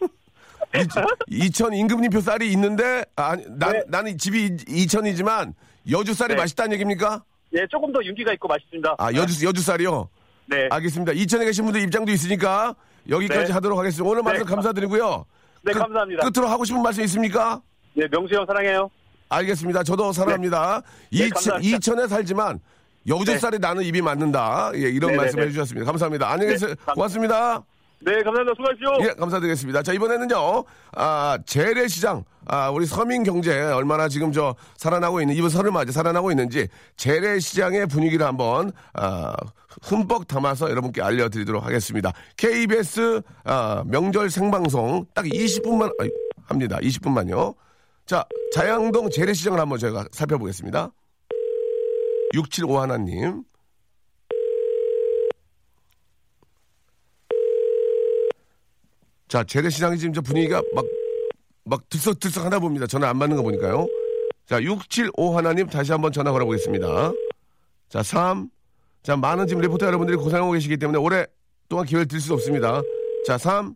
[1.28, 3.82] 이, 천 임금님표 쌀이 있는데, 아, 난, 네.
[3.86, 5.54] 나는 집이 이- 이천이지만,
[5.90, 6.40] 여주 쌀이 네.
[6.40, 7.22] 맛있다는 얘기입니까?
[7.54, 8.96] 예, 조금 더 윤기가 있고 맛있습니다.
[8.98, 10.08] 아, 여주, 여주 쌀이요?
[10.46, 10.68] 네.
[10.70, 11.12] 알겠습니다.
[11.12, 12.74] 이천에 계신 분들 입장도 있으니까,
[13.08, 13.52] 여기까지 네.
[13.52, 14.08] 하도록 하겠습니다.
[14.10, 14.50] 오늘 말씀 네.
[14.54, 15.24] 감사드리고요.
[15.62, 16.28] 네, 끝- 감사합니다.
[16.30, 17.60] 끝으로 하고 싶은 말씀 있습니까?
[17.94, 18.90] 네, 명수 형 사랑해요.
[19.28, 19.82] 알겠습니다.
[19.82, 20.82] 저도 사랑합니다.
[21.10, 21.76] 네, 이천, 감사합니다.
[21.76, 22.60] 이천에 살지만,
[23.08, 23.58] 여주 네.
[23.58, 24.70] 나는 입이 맞는다.
[24.74, 25.48] 예, 이런 네, 말씀 네, 네.
[25.48, 25.86] 해주셨습니다.
[25.86, 26.30] 감사합니다.
[26.30, 26.70] 안녕히 계세요.
[26.70, 27.62] 네, 감- 고맙습니다.
[28.04, 28.52] 네, 감사합니다.
[28.56, 29.08] 수고하십시오.
[29.08, 29.82] 예, 감사드리겠습니다.
[29.82, 35.90] 자, 이번에는요, 아, 재래시장, 아, 우리 서민경제 얼마나 지금 저 살아나고 있는, 이번 설을 맞아
[35.90, 39.34] 살아나고 있는지 재래시장의 분위기를 한번, 아,
[39.82, 42.12] 흠뻑 담아서 여러분께 알려드리도록 하겠습니다.
[42.36, 46.10] KBS, 아, 명절 생방송 딱 20분만, 아이,
[46.44, 46.78] 합니다.
[46.82, 47.54] 20분만요.
[48.04, 50.90] 자, 자양동 재래시장을 한번 저희가 살펴보겠습니다.
[52.34, 53.44] 675 하나님.
[59.34, 60.84] 자, 재래시장이 지금 저 분위기가 막,
[61.64, 62.86] 막 들썩들썩 하나 봅니다.
[62.86, 63.88] 전화 안 받는 거 보니까요.
[64.46, 67.12] 자, 675 하나님 다시 한번 전화 걸어보겠습니다.
[67.88, 68.48] 자, 3.
[69.02, 72.80] 자, 많은 지금 리포터 여러분들이 고생하고 계시기 때문에 오랫동안 기회를 드릴 수 없습니다.
[73.26, 73.74] 자, 3.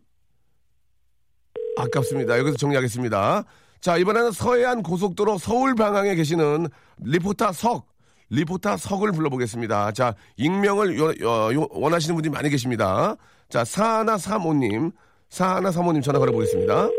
[1.75, 2.39] 아깝습니다.
[2.39, 3.43] 여기서 정리하겠습니다.
[3.81, 6.67] 자, 이번에는 서해안 고속도로 서울 방향에 계시는
[6.99, 7.85] 리포터 석.
[8.29, 9.91] 리포터 석을 불러보겠습니다.
[9.91, 13.17] 자, 익명을 요- 어, 요- 원하시는 분들이 많이 계십니다.
[13.49, 14.91] 자, 사하나사모님.
[15.29, 16.89] 사하나 사모님 전화 걸어보겠습니다.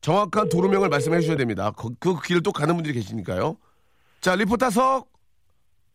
[0.00, 1.70] 정확한 도로명을 말씀해 주셔야 됩니다.
[1.76, 3.56] 그, 그 길을 또 가는 분들이 계시니까요.
[4.20, 5.08] 자, 리포터 석.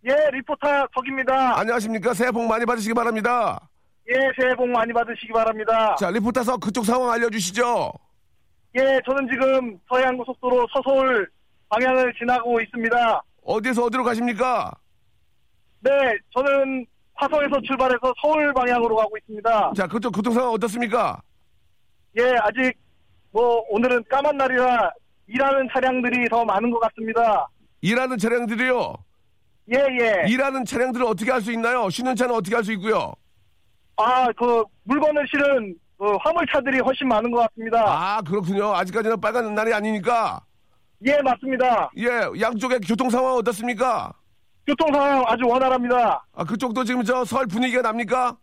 [0.05, 1.59] 예, 리포터 석입니다.
[1.59, 2.13] 안녕하십니까.
[2.13, 3.69] 새해 복 많이 받으시기 바랍니다.
[4.09, 5.95] 예, 새해 복 많이 받으시기 바랍니다.
[5.99, 7.91] 자, 리포터 석 그쪽 상황 알려주시죠.
[8.75, 11.29] 예, 저는 지금 서해안고속도로 서서울
[11.69, 13.21] 방향을 지나고 있습니다.
[13.43, 14.71] 어디에서 어디로 가십니까?
[15.81, 15.91] 네,
[16.33, 16.85] 저는
[17.19, 19.73] 화성에서 출발해서 서울 방향으로 가고 있습니다.
[19.75, 21.21] 자, 그쪽 교통 상황 어떻습니까?
[22.17, 22.73] 예, 아직
[23.31, 24.89] 뭐 오늘은 까만 날이라
[25.27, 27.47] 일하는 차량들이 더 많은 것 같습니다.
[27.81, 28.93] 일하는 차량들이요.
[29.71, 30.23] 예, 예.
[30.27, 31.89] 일하는 차량들을 어떻게 할 수 있나요?
[31.89, 33.13] 쉬는 차는 어떻게 할 수 있고요?
[33.97, 37.83] 아, 그 물건을 실은 그 화물차들이 훨씬 많은 것 같습니다.
[37.85, 38.73] 아, 그렇군요.
[38.75, 40.39] 아직까지는 빨간 날이 아니니까.
[41.05, 41.91] 예, 맞습니다.
[41.97, 42.07] 예,
[42.41, 44.11] 양쪽의 교통 상황 어떻습니까?
[44.69, 46.23] 교통 상황 아주 원활합니다.
[46.33, 48.37] 아, 그쪽도 지금 저 설 분위기가 납니까?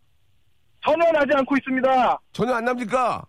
[0.85, 2.19] 전혀 나지 않고 있습니다.
[2.33, 3.25] 전혀 안 납니까?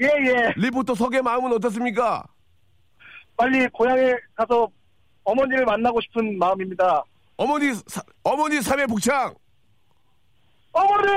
[0.00, 0.52] 예, 예.
[0.56, 2.24] 리포터 석의 마음은 어떻습니까?
[3.36, 4.68] 빨리 고향에 가서
[5.24, 7.02] 어머니를 만나고 싶은 마음입니다.
[7.36, 9.34] 어머니, 사, 어머니 사회 복창!
[10.72, 11.10] 어머니!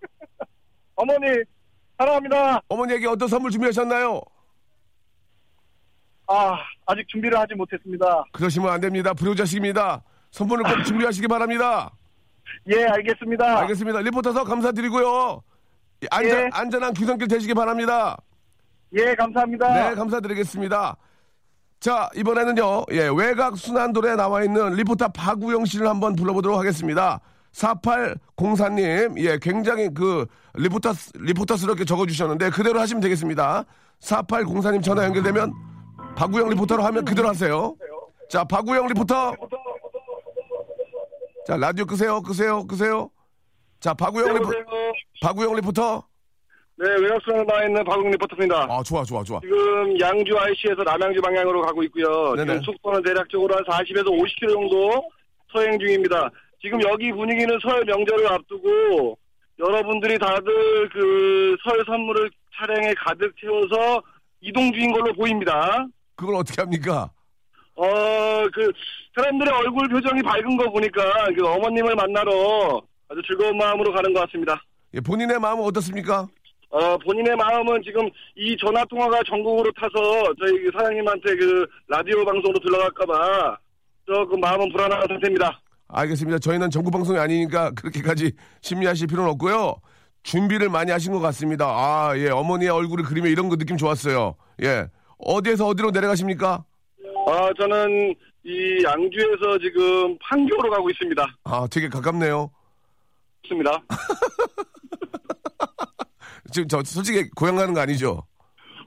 [0.96, 1.26] 어머니,
[1.98, 2.60] 사랑합니다.
[2.68, 4.20] 어머니에게 어떤 선물 준비하셨나요?
[6.26, 6.56] 아,
[6.86, 8.24] 아직 준비를 하지 못했습니다.
[8.32, 9.12] 그러시면 안 됩니다.
[9.12, 10.02] 불효자식입니다.
[10.30, 11.90] 선물을 꼭 준비하시기 바랍니다.
[12.70, 13.60] 예, 알겠습니다.
[13.60, 14.00] 알겠습니다.
[14.00, 15.42] 리포터석 감사드리고요.
[16.10, 16.50] 안전, 예.
[16.52, 18.16] 안전한 귀성길 되시기 바랍니다.
[18.92, 19.90] 예, 감사합니다.
[19.90, 20.96] 네, 감사드리겠습니다.
[21.80, 27.20] 자, 이번에는요, 예, 외곽 순환도로에 나와 있는 리포터 박우영 씨를 한번 불러보도록 하겠습니다.
[27.52, 33.64] 4804님, 예, 굉장히 그, 리포터, 리포터스럽게 적어주셨는데, 그대로 하시면 되겠습니다.
[34.00, 35.52] 4804님 전화 연결되면,
[36.16, 37.74] 박우영 리포터로 하면 그대로 하세요.
[38.28, 39.34] 자, 박우영 리포터.
[41.48, 43.10] 자, 라디오 끄세요, 끄세요, 끄세요.
[43.80, 44.52] 자, 박우영 리포터.
[45.22, 46.04] 박우영 리포터.
[46.76, 48.66] 네, 외곽순환 나와 있는 박웅 리포터입니다.
[48.68, 49.40] 아, 좋아, 좋아, 좋아.
[49.40, 52.34] 지금 양주 IC에서 남양주 방향으로 가고 있고요.
[52.36, 52.60] 네네.
[52.60, 55.02] 지금 속도는 대략적으로 한 40에서 50km 정도
[55.50, 56.28] 서행 중입니다.
[56.60, 59.16] 지금 여기 분위기는 설 명절을 앞두고
[59.58, 64.02] 여러분들이 다들 그 설 선물을 차량에 가득 채워서
[64.42, 65.86] 이동 중인 걸로 보입니다.
[66.14, 67.10] 그걸 어떻게 합니까?
[67.74, 67.86] 어,
[68.52, 68.70] 그
[69.16, 71.02] 사람들의 얼굴 표정이 밝은 거 보니까
[71.36, 74.62] 그 어머님을 만나러 아주 즐거운 마음으로 가는 것 같습니다.
[74.94, 76.26] 예, 본인의 마음은 어떻습니까?
[76.70, 82.58] 어, 본인의 마음은 지금 이 전화 통화가 전국으로 타서 저희 그 사장님한테 그 라디오 방송으로
[82.60, 83.58] 들어갈까봐
[84.06, 85.60] 조금 마음은 불안한 상태입니다.
[85.88, 86.38] 알겠습니다.
[86.38, 89.76] 저희는 전국 방송이 아니니까 그렇게까지 심리하실 필요는 없고요.
[90.22, 91.66] 준비를 많이 하신 것 같습니다.
[91.66, 92.28] 아, 예.
[92.28, 94.34] 어머니의 얼굴을 그리며 이런 거 느낌 좋았어요.
[94.62, 94.88] 예.
[95.18, 96.64] 어디에서 어디로 내려가십니까?
[97.28, 98.14] 아, 저는
[98.44, 101.26] 이 양주에서 지금 판교로 가고 있습니다.
[101.44, 102.50] 아, 되게 가깝네요.
[103.44, 103.82] 있습니다.
[106.52, 108.22] 지금 저 솔직히 고향 가는 거 아니죠?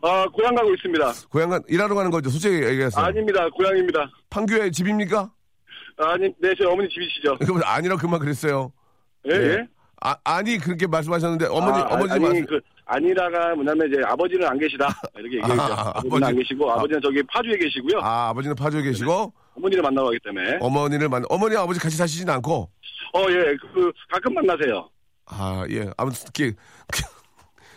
[0.02, 1.14] 아, 고향 가고 있습니다.
[1.30, 2.32] 고향 가, 일하러 가는 거죠?
[2.32, 3.00] 솔직히 얘기해서.
[3.02, 3.48] 아닙니다.
[3.50, 4.10] 고향입니다.
[4.32, 5.32] 판교에 집입니까?
[5.98, 7.38] 아니, 네, 제 어머니 집이시죠.
[7.46, 8.74] 그럼 아니라 그만 그랬어요.
[9.30, 9.68] 예, 예.
[10.04, 12.46] 아, 아니, 그렇게 말씀하셨는데, 어머니, 아, 어머니 아니, 말씀.
[12.48, 14.88] 그, 아니라가 뭐냐면 이제 아버지는 안 계시다.
[15.16, 15.62] 이렇게 얘기했죠.
[15.62, 16.38] 아, 아, 버지는안 아버지.
[16.38, 16.76] 계시고, 아.
[16.76, 18.00] 아버지는 저기 파주에 계시고요.
[18.02, 20.58] 아, 아버지는 파주에 계시고, 어머니를 만나러 가기 때문에.
[20.60, 22.70] 어머니를 만, 어머니, 아버지 같이 사시진 않고,
[23.14, 24.90] 어, 예, 그, 가끔 만나세요.
[25.28, 25.88] 아, 예.
[25.98, 26.54] 아무튼, 기,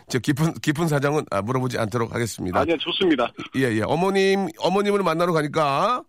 [0.09, 2.59] 저 깊은, 깊은 사정은 아, 물어보지 않도록 하겠습니다.
[2.59, 3.31] 아니요, 좋습니다.
[3.57, 3.81] 예, 예.
[3.85, 6.03] 어머님, 어머님을 만나러 가니까,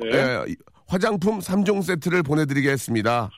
[0.00, 0.08] 네.
[0.12, 0.54] 예,
[0.88, 3.30] 화장품 3종 세트를 보내드리겠습니다.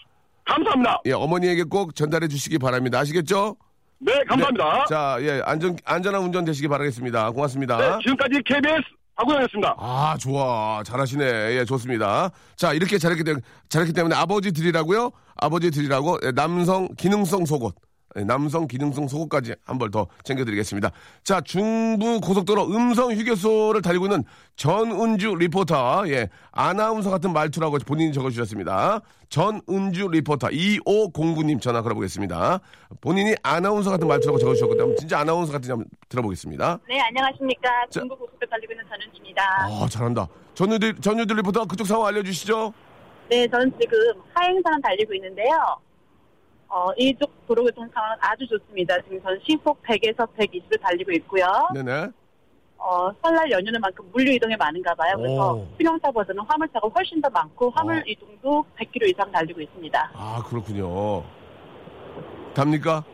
[0.45, 1.01] 감사합니다.
[1.07, 2.99] 예, 어머니에게 꼭 전달해 주시기 바랍니다.
[2.99, 3.57] 아시겠죠?
[3.99, 4.65] 네, 감사합니다.
[4.79, 4.85] 네.
[4.89, 7.31] 자, 예, 안전, 안전한 운전 되시기 바라겠습니다.
[7.31, 7.77] 고맙습니다.
[7.79, 8.83] 네, 지금까지 KBS
[9.15, 9.77] 박우영이었습니다.
[9.79, 10.83] 아, 좋아.
[10.85, 11.25] 잘하시네.
[11.25, 12.31] 예, 좋습니다.
[12.57, 15.11] 자, 이렇게 잘했기, 때문에, 잘했기 때문에 아버지 드리라고요?
[15.37, 17.75] 아버지 드리라고 예, 남성 기능성 속옷.
[18.17, 20.91] 예, 남성 기능성 속옷까지 한 벌 더 챙겨드리겠습니다.
[21.25, 24.25] 자, 중부 고속도로 음성 휴게소를 달리고 있는
[24.57, 26.05] 전은주 리포터.
[26.09, 29.01] 예, 아나운서 같은 말투라고 본인이 적어주셨습니다.
[29.29, 30.49] 전은주 리포터.
[30.49, 32.61] 2509님 전화 걸어보겠습니다.
[33.01, 36.79] 본인이 아나운서 같은 말투라고 적어주셨기 때문에 진짜 아나운서 같은지 한번 들어보겠습니다.
[36.89, 37.69] 네, 안녕하십니까.
[37.91, 38.01] 자.
[38.01, 39.43] 중부 고속도로 달리고 있는 전은주입니다.
[39.43, 40.29] 아, 잘한다.
[40.55, 42.73] 전은주, 전은주 리포터 그쪽 상황 알려주시죠.
[43.31, 43.99] 네, 저는 지금
[44.35, 45.57] 하행선 달리고 있는데요.
[46.73, 48.99] 어, 이쪽 도로교통 상황은 아주 좋습니다.
[49.03, 51.45] 지금 전 시속 100에서 120을 달리고 있고요.
[51.75, 52.09] 네네.
[52.79, 55.13] 어, 설날 연휴는 만큼 물류 이동이 많은가 봐요.
[55.19, 55.69] 그래서 오.
[55.77, 58.03] 승용차보다는 화물차가 훨씬 더 많고 화물 어.
[58.07, 60.11] 이동도 100km 이상 달리고 있습니다.
[60.15, 61.23] 아, 그렇군요.
[62.55, 63.05] 답니까?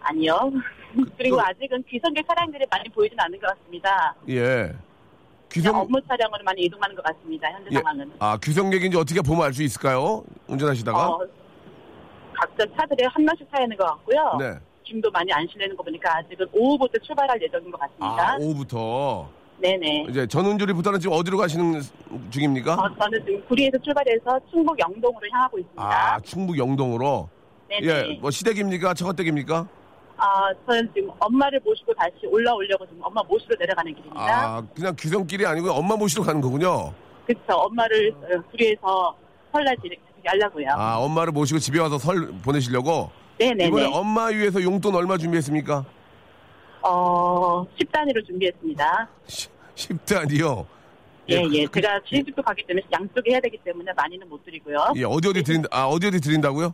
[0.00, 0.52] 아니요.
[1.18, 4.14] 그리고 아직은 귀성객 차량들이 많이 보이진 않는 것 같습니다.
[4.28, 4.72] 예.
[5.50, 7.50] 귀성, 업무 차량으로 많이 이동하는 것 같습니다.
[7.50, 7.74] 현재 예.
[7.78, 8.12] 상황은.
[8.20, 10.22] 아, 귀성객인지 어떻게 보면 알 수 있을까요?
[10.46, 11.08] 운전하시다가?
[11.08, 11.20] 어,
[12.38, 14.36] 각자 차들이 한 명씩 타 있는 것 같고요.
[14.38, 14.54] 네.
[14.86, 18.32] 짐도 많이 안 실리는 거 보니까 아직은 오후부터 출발할 예정인 것 같습니다.
[18.32, 19.28] 아, 오후부터.
[19.58, 20.06] 네네.
[20.10, 21.80] 이제 전운주 리포터는 지금 어디로 가시는
[22.30, 22.74] 중입니까?
[22.74, 25.82] 어, 저는 지금 구리에서 출발해서 충북 영동으로 향하고 있습니다.
[25.82, 27.28] 아, 충북 영동으로.
[27.68, 27.86] 네네.
[27.86, 28.94] 예, 뭐 시댁입니까?
[28.94, 29.66] 처가댁입니까?
[30.18, 34.56] 아, 저는 지금 엄마를 모시고 다시 올라오려고 지금 엄마 모시러 내려가는 길입니다.
[34.56, 36.92] 아, 그냥 귀성길이 아니고 엄마 모시러 가는 거군요.
[37.26, 37.40] 그쵸.
[37.54, 39.16] 엄마를 어, 구리에서
[39.52, 39.76] 설날
[40.26, 40.66] 지내게 하려고요.
[40.70, 43.10] 아, 엄마를 모시고 집에 와서 설 보내시려고?
[43.38, 43.68] 네네네.
[43.68, 45.84] 이번에 엄마 위해서 용돈 얼마 준비했습니까?
[46.82, 49.08] 어, 10단위로 준비했습니다.
[49.76, 50.66] 10단이요.
[51.28, 51.66] 예, 예.
[51.66, 54.92] 제가 시집도 가기 때문에 양쪽에 해야 되기 때문에 많이는 못 드리고요.
[54.96, 56.72] 예, 어디 어디 드린다, 아, 어디 어디 드린다고요?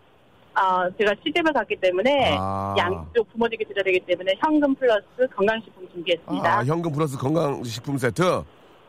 [0.55, 2.75] 아, 제가 시집을 갔기 때문에 아.
[2.77, 6.59] 양쪽 부모님께 드려야 되기 때문에 현금 플러스 건강식품 준비했습니다.
[6.59, 8.43] 아, 현금 플러스 건강식품 세트?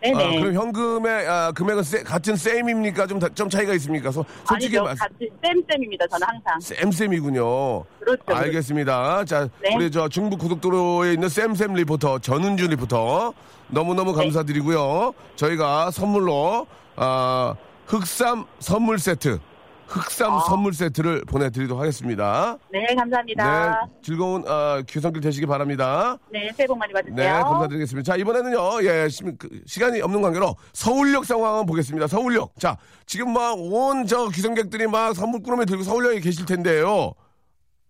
[0.04, 0.24] 네네.
[0.24, 3.08] 아, 그럼 현금의 아, 금액은 세- 같은 셈입니까?
[3.08, 4.12] 좀, 다- 좀 차이가 있습니까?
[4.12, 4.84] 소, 솔직히 아니죠.
[4.84, 5.00] 말씀.
[5.08, 6.06] 같이 쌤쌤입니다.
[6.08, 6.60] 저는 항상.
[6.60, 7.84] 쌤쌤이군요.
[8.00, 8.24] 그렇죠.
[8.28, 9.24] 알겠습니다.
[9.24, 9.74] 자, 네.
[9.76, 13.44] 우리 저 중부 고속도로에 있는 쌤쌤 리포터, 전은주 리포터, 네.
[13.70, 15.14] 너무너무 감사드리고요.
[15.38, 17.56] 저희가 선물로, 아,
[17.88, 19.40] 흑삼 선물 세트,
[19.88, 22.58] 흑삼 선물 세트를 보내드리도록 하겠습니다.
[22.72, 23.86] 네, 감사합니다.
[23.86, 26.18] 네, 즐거운 아, 귀성길 되시기 바랍니다.
[26.32, 27.16] 네, 새해 복 많이 받으세요.
[27.16, 28.12] 네, 감사드리겠습니다.
[28.12, 32.08] 자, 이번에는요, 예, 시, 그, 시간이 없는 관계로 서울역 상황 한번 보겠습니다.
[32.08, 32.54] 서울역.
[32.60, 37.14] 자, 지금 막 온 저 귀성객들이 막 선물 꾸러미 들고 서울역에 계실 텐데요.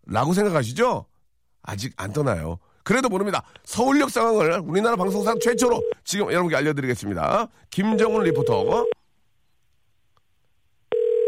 [0.06, 1.06] 라고 생각하시죠?
[1.64, 2.60] 아직 안 떠나요.
[2.84, 3.44] 그래도 모릅니다.
[3.64, 7.48] 서울역 상황을 우리나라 방송사 최초로 지금 여러분께 알려드리겠습니다.
[7.70, 8.86] 김정훈 리포터.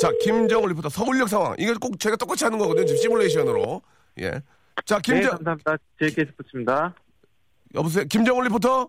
[0.05, 1.55] 자, 김정훈 리포터 서울역 상황.
[1.57, 2.85] 이거 꼭 제가 똑같이 하는 거거든요.
[2.85, 3.81] 지금 시뮬레이션으로.
[4.19, 4.39] 예.
[4.85, 5.77] 자, 김정, 네, 감사합니다.
[5.99, 6.93] JK 스포츠입니다.
[7.73, 8.05] 여보세요?
[8.05, 8.87] 김정훈 리포터?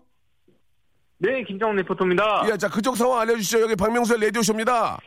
[1.17, 2.43] 네, 김정훈 리포터입니다.
[2.51, 3.61] 예, 자, 그쪽 상황 알려주시죠.
[3.61, 4.99] 여기 박명수의 라디오쇼입니다.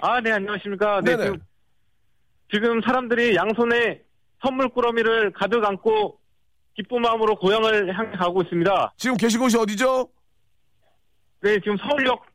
[0.00, 1.00] 아, 네, 안녕하십니까.
[1.02, 1.24] 네, 네네.
[1.24, 1.38] 지금,
[2.52, 4.02] 지금 사람들이 양손에
[4.42, 6.18] 선물 꾸러미를 가득 안고
[6.74, 8.94] 기쁜 마음으로 고향을 향해 가고 있습니다.
[8.96, 10.08] 지금 계신 곳이 어디죠?
[11.42, 12.26] 네, 지금 서울역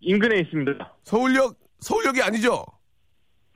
[0.00, 0.94] 인근에 있습니다.
[1.02, 2.64] 서울역 서울역이 아니죠?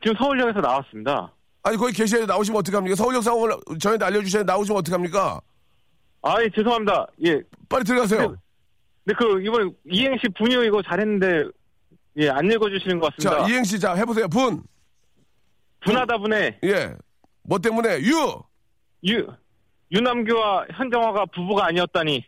[0.02, 1.32] 지금 서울역에서 나왔습니다.
[1.62, 2.96] 아니 거기 계셔야 나오시면 어떡합니까?
[2.96, 5.40] 서울역 상황을 저희한테 알려주셔야 나오시면 어떡합니까?
[6.22, 7.06] 아, 예, 죄송합니다.
[7.26, 7.40] 예.
[7.68, 8.36] 빨리 들어가세요.
[9.04, 11.44] 근데 그 이번에 이행시 분유 이거 잘했는데
[12.18, 13.42] 예, 안 읽어주시는 것 같습니다.
[13.42, 14.28] 자 이행시 자 해보세요.
[14.28, 14.62] 분.
[15.84, 16.58] 분하다 분해.
[16.64, 16.94] 예.
[17.42, 18.40] 뭐 때문에 유.
[19.04, 19.26] 유
[19.90, 22.24] 유남규와 현정화가 부부가 아니었다니.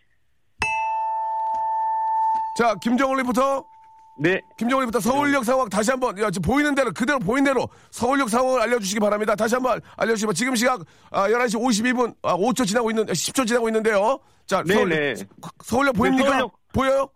[2.58, 3.64] 자 김정은 리포터.
[4.16, 4.40] 네.
[4.56, 8.60] 김정은 리포터 서울역 상황 다시 한번 야, 지금 보이는 대로 그대로 보이는 대로 서울역 상황을
[8.62, 9.34] 알려주시기 바랍니다.
[9.34, 14.18] 다시 한번 알려주시면 지금 시각 아, 11시 52분 아, 5초 지나고 있는 10초 지나고 있는데요.
[14.46, 15.14] 자 네, 서울, 네.
[15.64, 16.30] 서울역 보입니까?
[16.30, 17.08] 서울역- 보여요?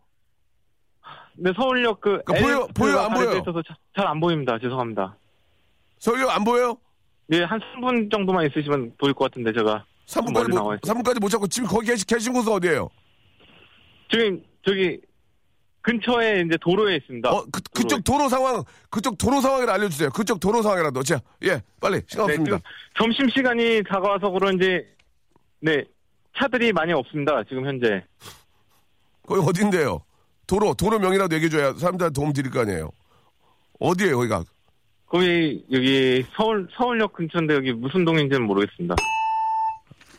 [1.36, 3.40] 네, 서울역 그 그러니까 보여- 엘리베이터가 보여요, 안 보여요?
[3.42, 3.62] 있어서
[3.96, 4.58] 잘안 보입니다.
[4.60, 5.16] 죄송합니다.
[6.00, 6.76] 서울역 안 보여요?
[7.28, 10.94] 네, 한 3분 정도만 있으시면 보일 것 같은데 제가 3분까지 멀리 나와 못, 있어요.
[10.94, 12.88] 3분까지 못 찾고 지금 거기 계신, 계신 곳은 어디예요?
[14.10, 14.98] 지금 저기
[15.88, 17.30] 근처에 이제 도로에 있습니다.
[17.30, 20.10] 어, 그, 그쪽 도로 상황, 그쪽 도로 상황을 알려주세요.
[20.10, 21.02] 그쪽 도로 상황이라도.
[21.02, 22.02] 자, 예, 빨리.
[22.06, 22.58] 시간 네, 없습니다.
[22.98, 24.84] 점심 시간이 다가와서 그런지
[25.60, 25.82] 네
[26.36, 27.42] 차들이 많이 없습니다.
[27.48, 28.04] 지금 현재.
[29.26, 30.02] 거기 어딘데요?
[30.46, 32.90] 도로, 도로 명이라도 얘기해줘야 사람들한테 도움 드릴 거 아니에요.
[33.80, 34.44] 어디에요, 거기가?
[35.06, 38.94] 거기 여기 서울 서울역 근처인데 여기 무슨 동인지는 모르겠습니다.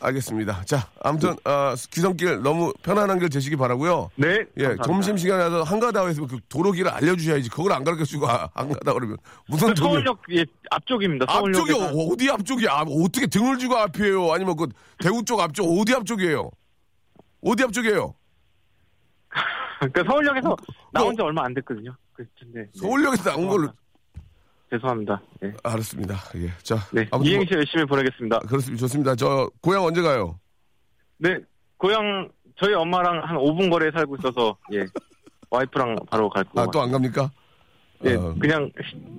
[0.02, 0.64] 알겠습니다.
[0.66, 4.46] 자, 아무튼, 아, 귀성길 너무 편안한 길 되시기 바라고요 네.
[4.58, 4.84] 예, 감사합니다.
[4.84, 7.50] 점심 시간에 한가다고 했으면 그 도로길을 알려주셔야지.
[7.50, 9.18] 그걸 안 가르쳐 주고 아, 안 가다 그러면.
[9.48, 9.90] 무슨 도로.
[9.94, 11.26] 서울역 예, 앞쪽입니다.
[11.28, 11.86] 앞쪽이 서울역에서.
[11.98, 12.72] 어- 어디 앞쪽이야?
[12.72, 14.32] 아, 어떻게 등을 주고 앞이에요?
[14.32, 14.68] 아니면 그
[15.00, 16.50] 대구 쪽 앞쪽 어디 앞쪽이에요?
[17.44, 18.14] 어디 앞쪽이에요?
[19.80, 20.56] 그러니까 서울역에서
[20.94, 21.96] 나온 지 얼마 안 됐거든요.
[22.14, 22.68] 그 근데 네.
[22.80, 23.70] 서울역에서 나온 걸로
[24.72, 25.22] 죄송합니다.
[25.42, 25.52] 네.
[25.64, 26.16] 알았습니다.
[26.36, 26.52] 예.
[26.62, 27.08] 자, 네.
[27.12, 28.38] 아무튼 이행시 열심히 보내겠습니다.
[28.38, 28.80] 뭐- 그렇습니다.
[28.82, 29.16] 좋습니다.
[29.16, 30.40] 저 고향 언제 가요?
[31.18, 31.38] 네.
[31.78, 32.30] 고향
[32.62, 34.86] 저희 엄마랑 한 5분 거리에 살고 있어서 예.
[35.50, 36.62] 와이프랑 바로 갈 거.
[36.62, 37.32] 아, 또 안 갑니까?
[38.06, 38.14] 예.
[38.16, 38.72] 어, 그냥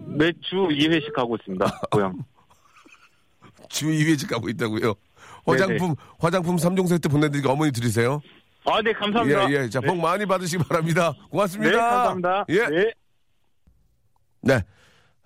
[0.06, 1.64] 매주 2회씩 가고 있습니다.
[1.90, 2.16] 고향.
[3.68, 4.80] 주 2회씩 가고 있다고요.
[4.80, 4.94] 네네.
[5.46, 8.20] 화장품 화장품 3종 세트 보내드리니까 어머니 들으세요.
[8.66, 9.50] 아, 네, 감사합니다.
[9.50, 9.68] 예, 예.
[9.68, 9.86] 자, 네.
[9.88, 11.12] 복 많이 받으시기 바랍니다.
[11.30, 11.70] 고맙습니다.
[11.72, 12.44] 네, 감사합니다.
[12.50, 12.66] 예.
[12.68, 12.92] 네.
[14.42, 14.60] 네.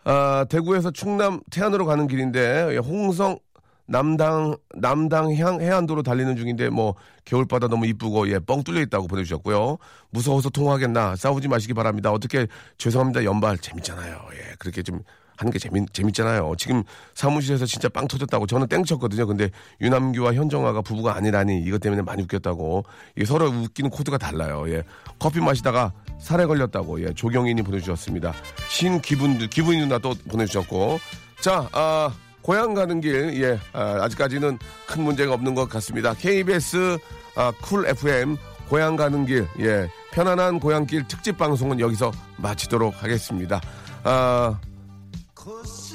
[0.05, 3.39] 아, 대구에서 충남 태안으로 가는 길인데 예, 홍성
[3.87, 6.95] 남당 남당향 해안도로 달리는 중인데 뭐
[7.27, 9.77] 겨울바다 너무 이쁘고 예 뻥 뚫려 있다고 보내주셨고요.
[10.11, 12.11] 무서워서 통화하겠나 싸우지 마시기 바랍니다.
[12.11, 12.47] 어떻게
[12.79, 14.17] 죄송합니다 연발 재밌잖아요.
[14.35, 15.01] 예 그렇게 좀
[15.37, 16.55] 하는 게 재밌 재밌잖아요.
[16.59, 16.83] 지금
[17.15, 19.27] 사무실에서 진짜 빵 터졌다고 저는 땡 쳤거든요.
[19.27, 22.85] 근데 유남규와 현정아가 부부가 아니라니 이것 때문에 많이 웃겼다고
[23.17, 24.65] 이게 서로 웃기는 코드가 달라요.
[24.69, 24.83] 예
[25.19, 28.33] 커피 마시다가 살에 걸렸다고 예 조경인이 보내주셨습니다.
[28.69, 30.99] 신 기분 기분이 누나 또 보내주셨고
[31.41, 32.13] 자 아.
[32.45, 36.13] 고향 가는 길, 예, 아, 직까지는큰 문제가 없는 것 같습니다.
[36.13, 36.99] KBS
[37.37, 38.37] 아, 쿨 FM
[38.69, 43.63] 고향 가는 길, 예, 편안한 고향길 특집 방송은 여기서 마치도록 하겠습니다.
[44.05, 44.61] 아,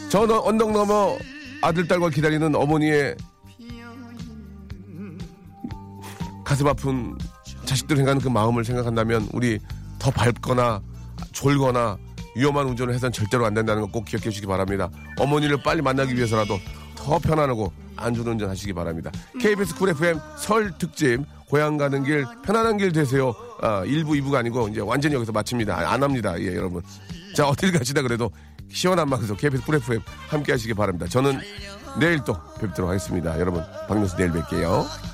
[0.10, 1.18] 저 너- 언덕 넘어
[1.62, 3.16] 아들, 딸과 기다리는 어머니의
[6.43, 7.16] 가슴 아픈
[7.66, 9.60] 자식들 생각하는 그 마음을 생각한다면 우리
[10.00, 10.82] 더 밟거나
[11.32, 11.97] 졸거나
[12.36, 14.89] 위험한 운전을 해서는 절대로 안 된다는 거 꼭 기억해 주시기 바랍니다.
[15.20, 16.58] 어머니를 빨리 만나기 위해서라도
[16.95, 19.12] 더 편안하고 안전운전 하시기 바랍니다.
[19.39, 23.36] KBS Cool FM 설 특집 고향 가는 길 편안한 길 되세요.
[23.62, 25.76] 아, 1부, 2부가 아니고 이제 완전히 여기서 마칩니다.
[25.78, 26.39] 아, 안 합니다.
[26.39, 26.82] 예, 여러분.
[27.36, 28.32] 자, 어딜 가시나 그래도
[28.72, 31.07] 시원한 방송 KBS Cool FM 함께 하시기 바랍니다.
[31.07, 31.39] 저는
[31.99, 33.39] 내일 또 뵙도록 하겠습니다.
[33.39, 35.09] 여러분, 박명수 내일 뵐게요.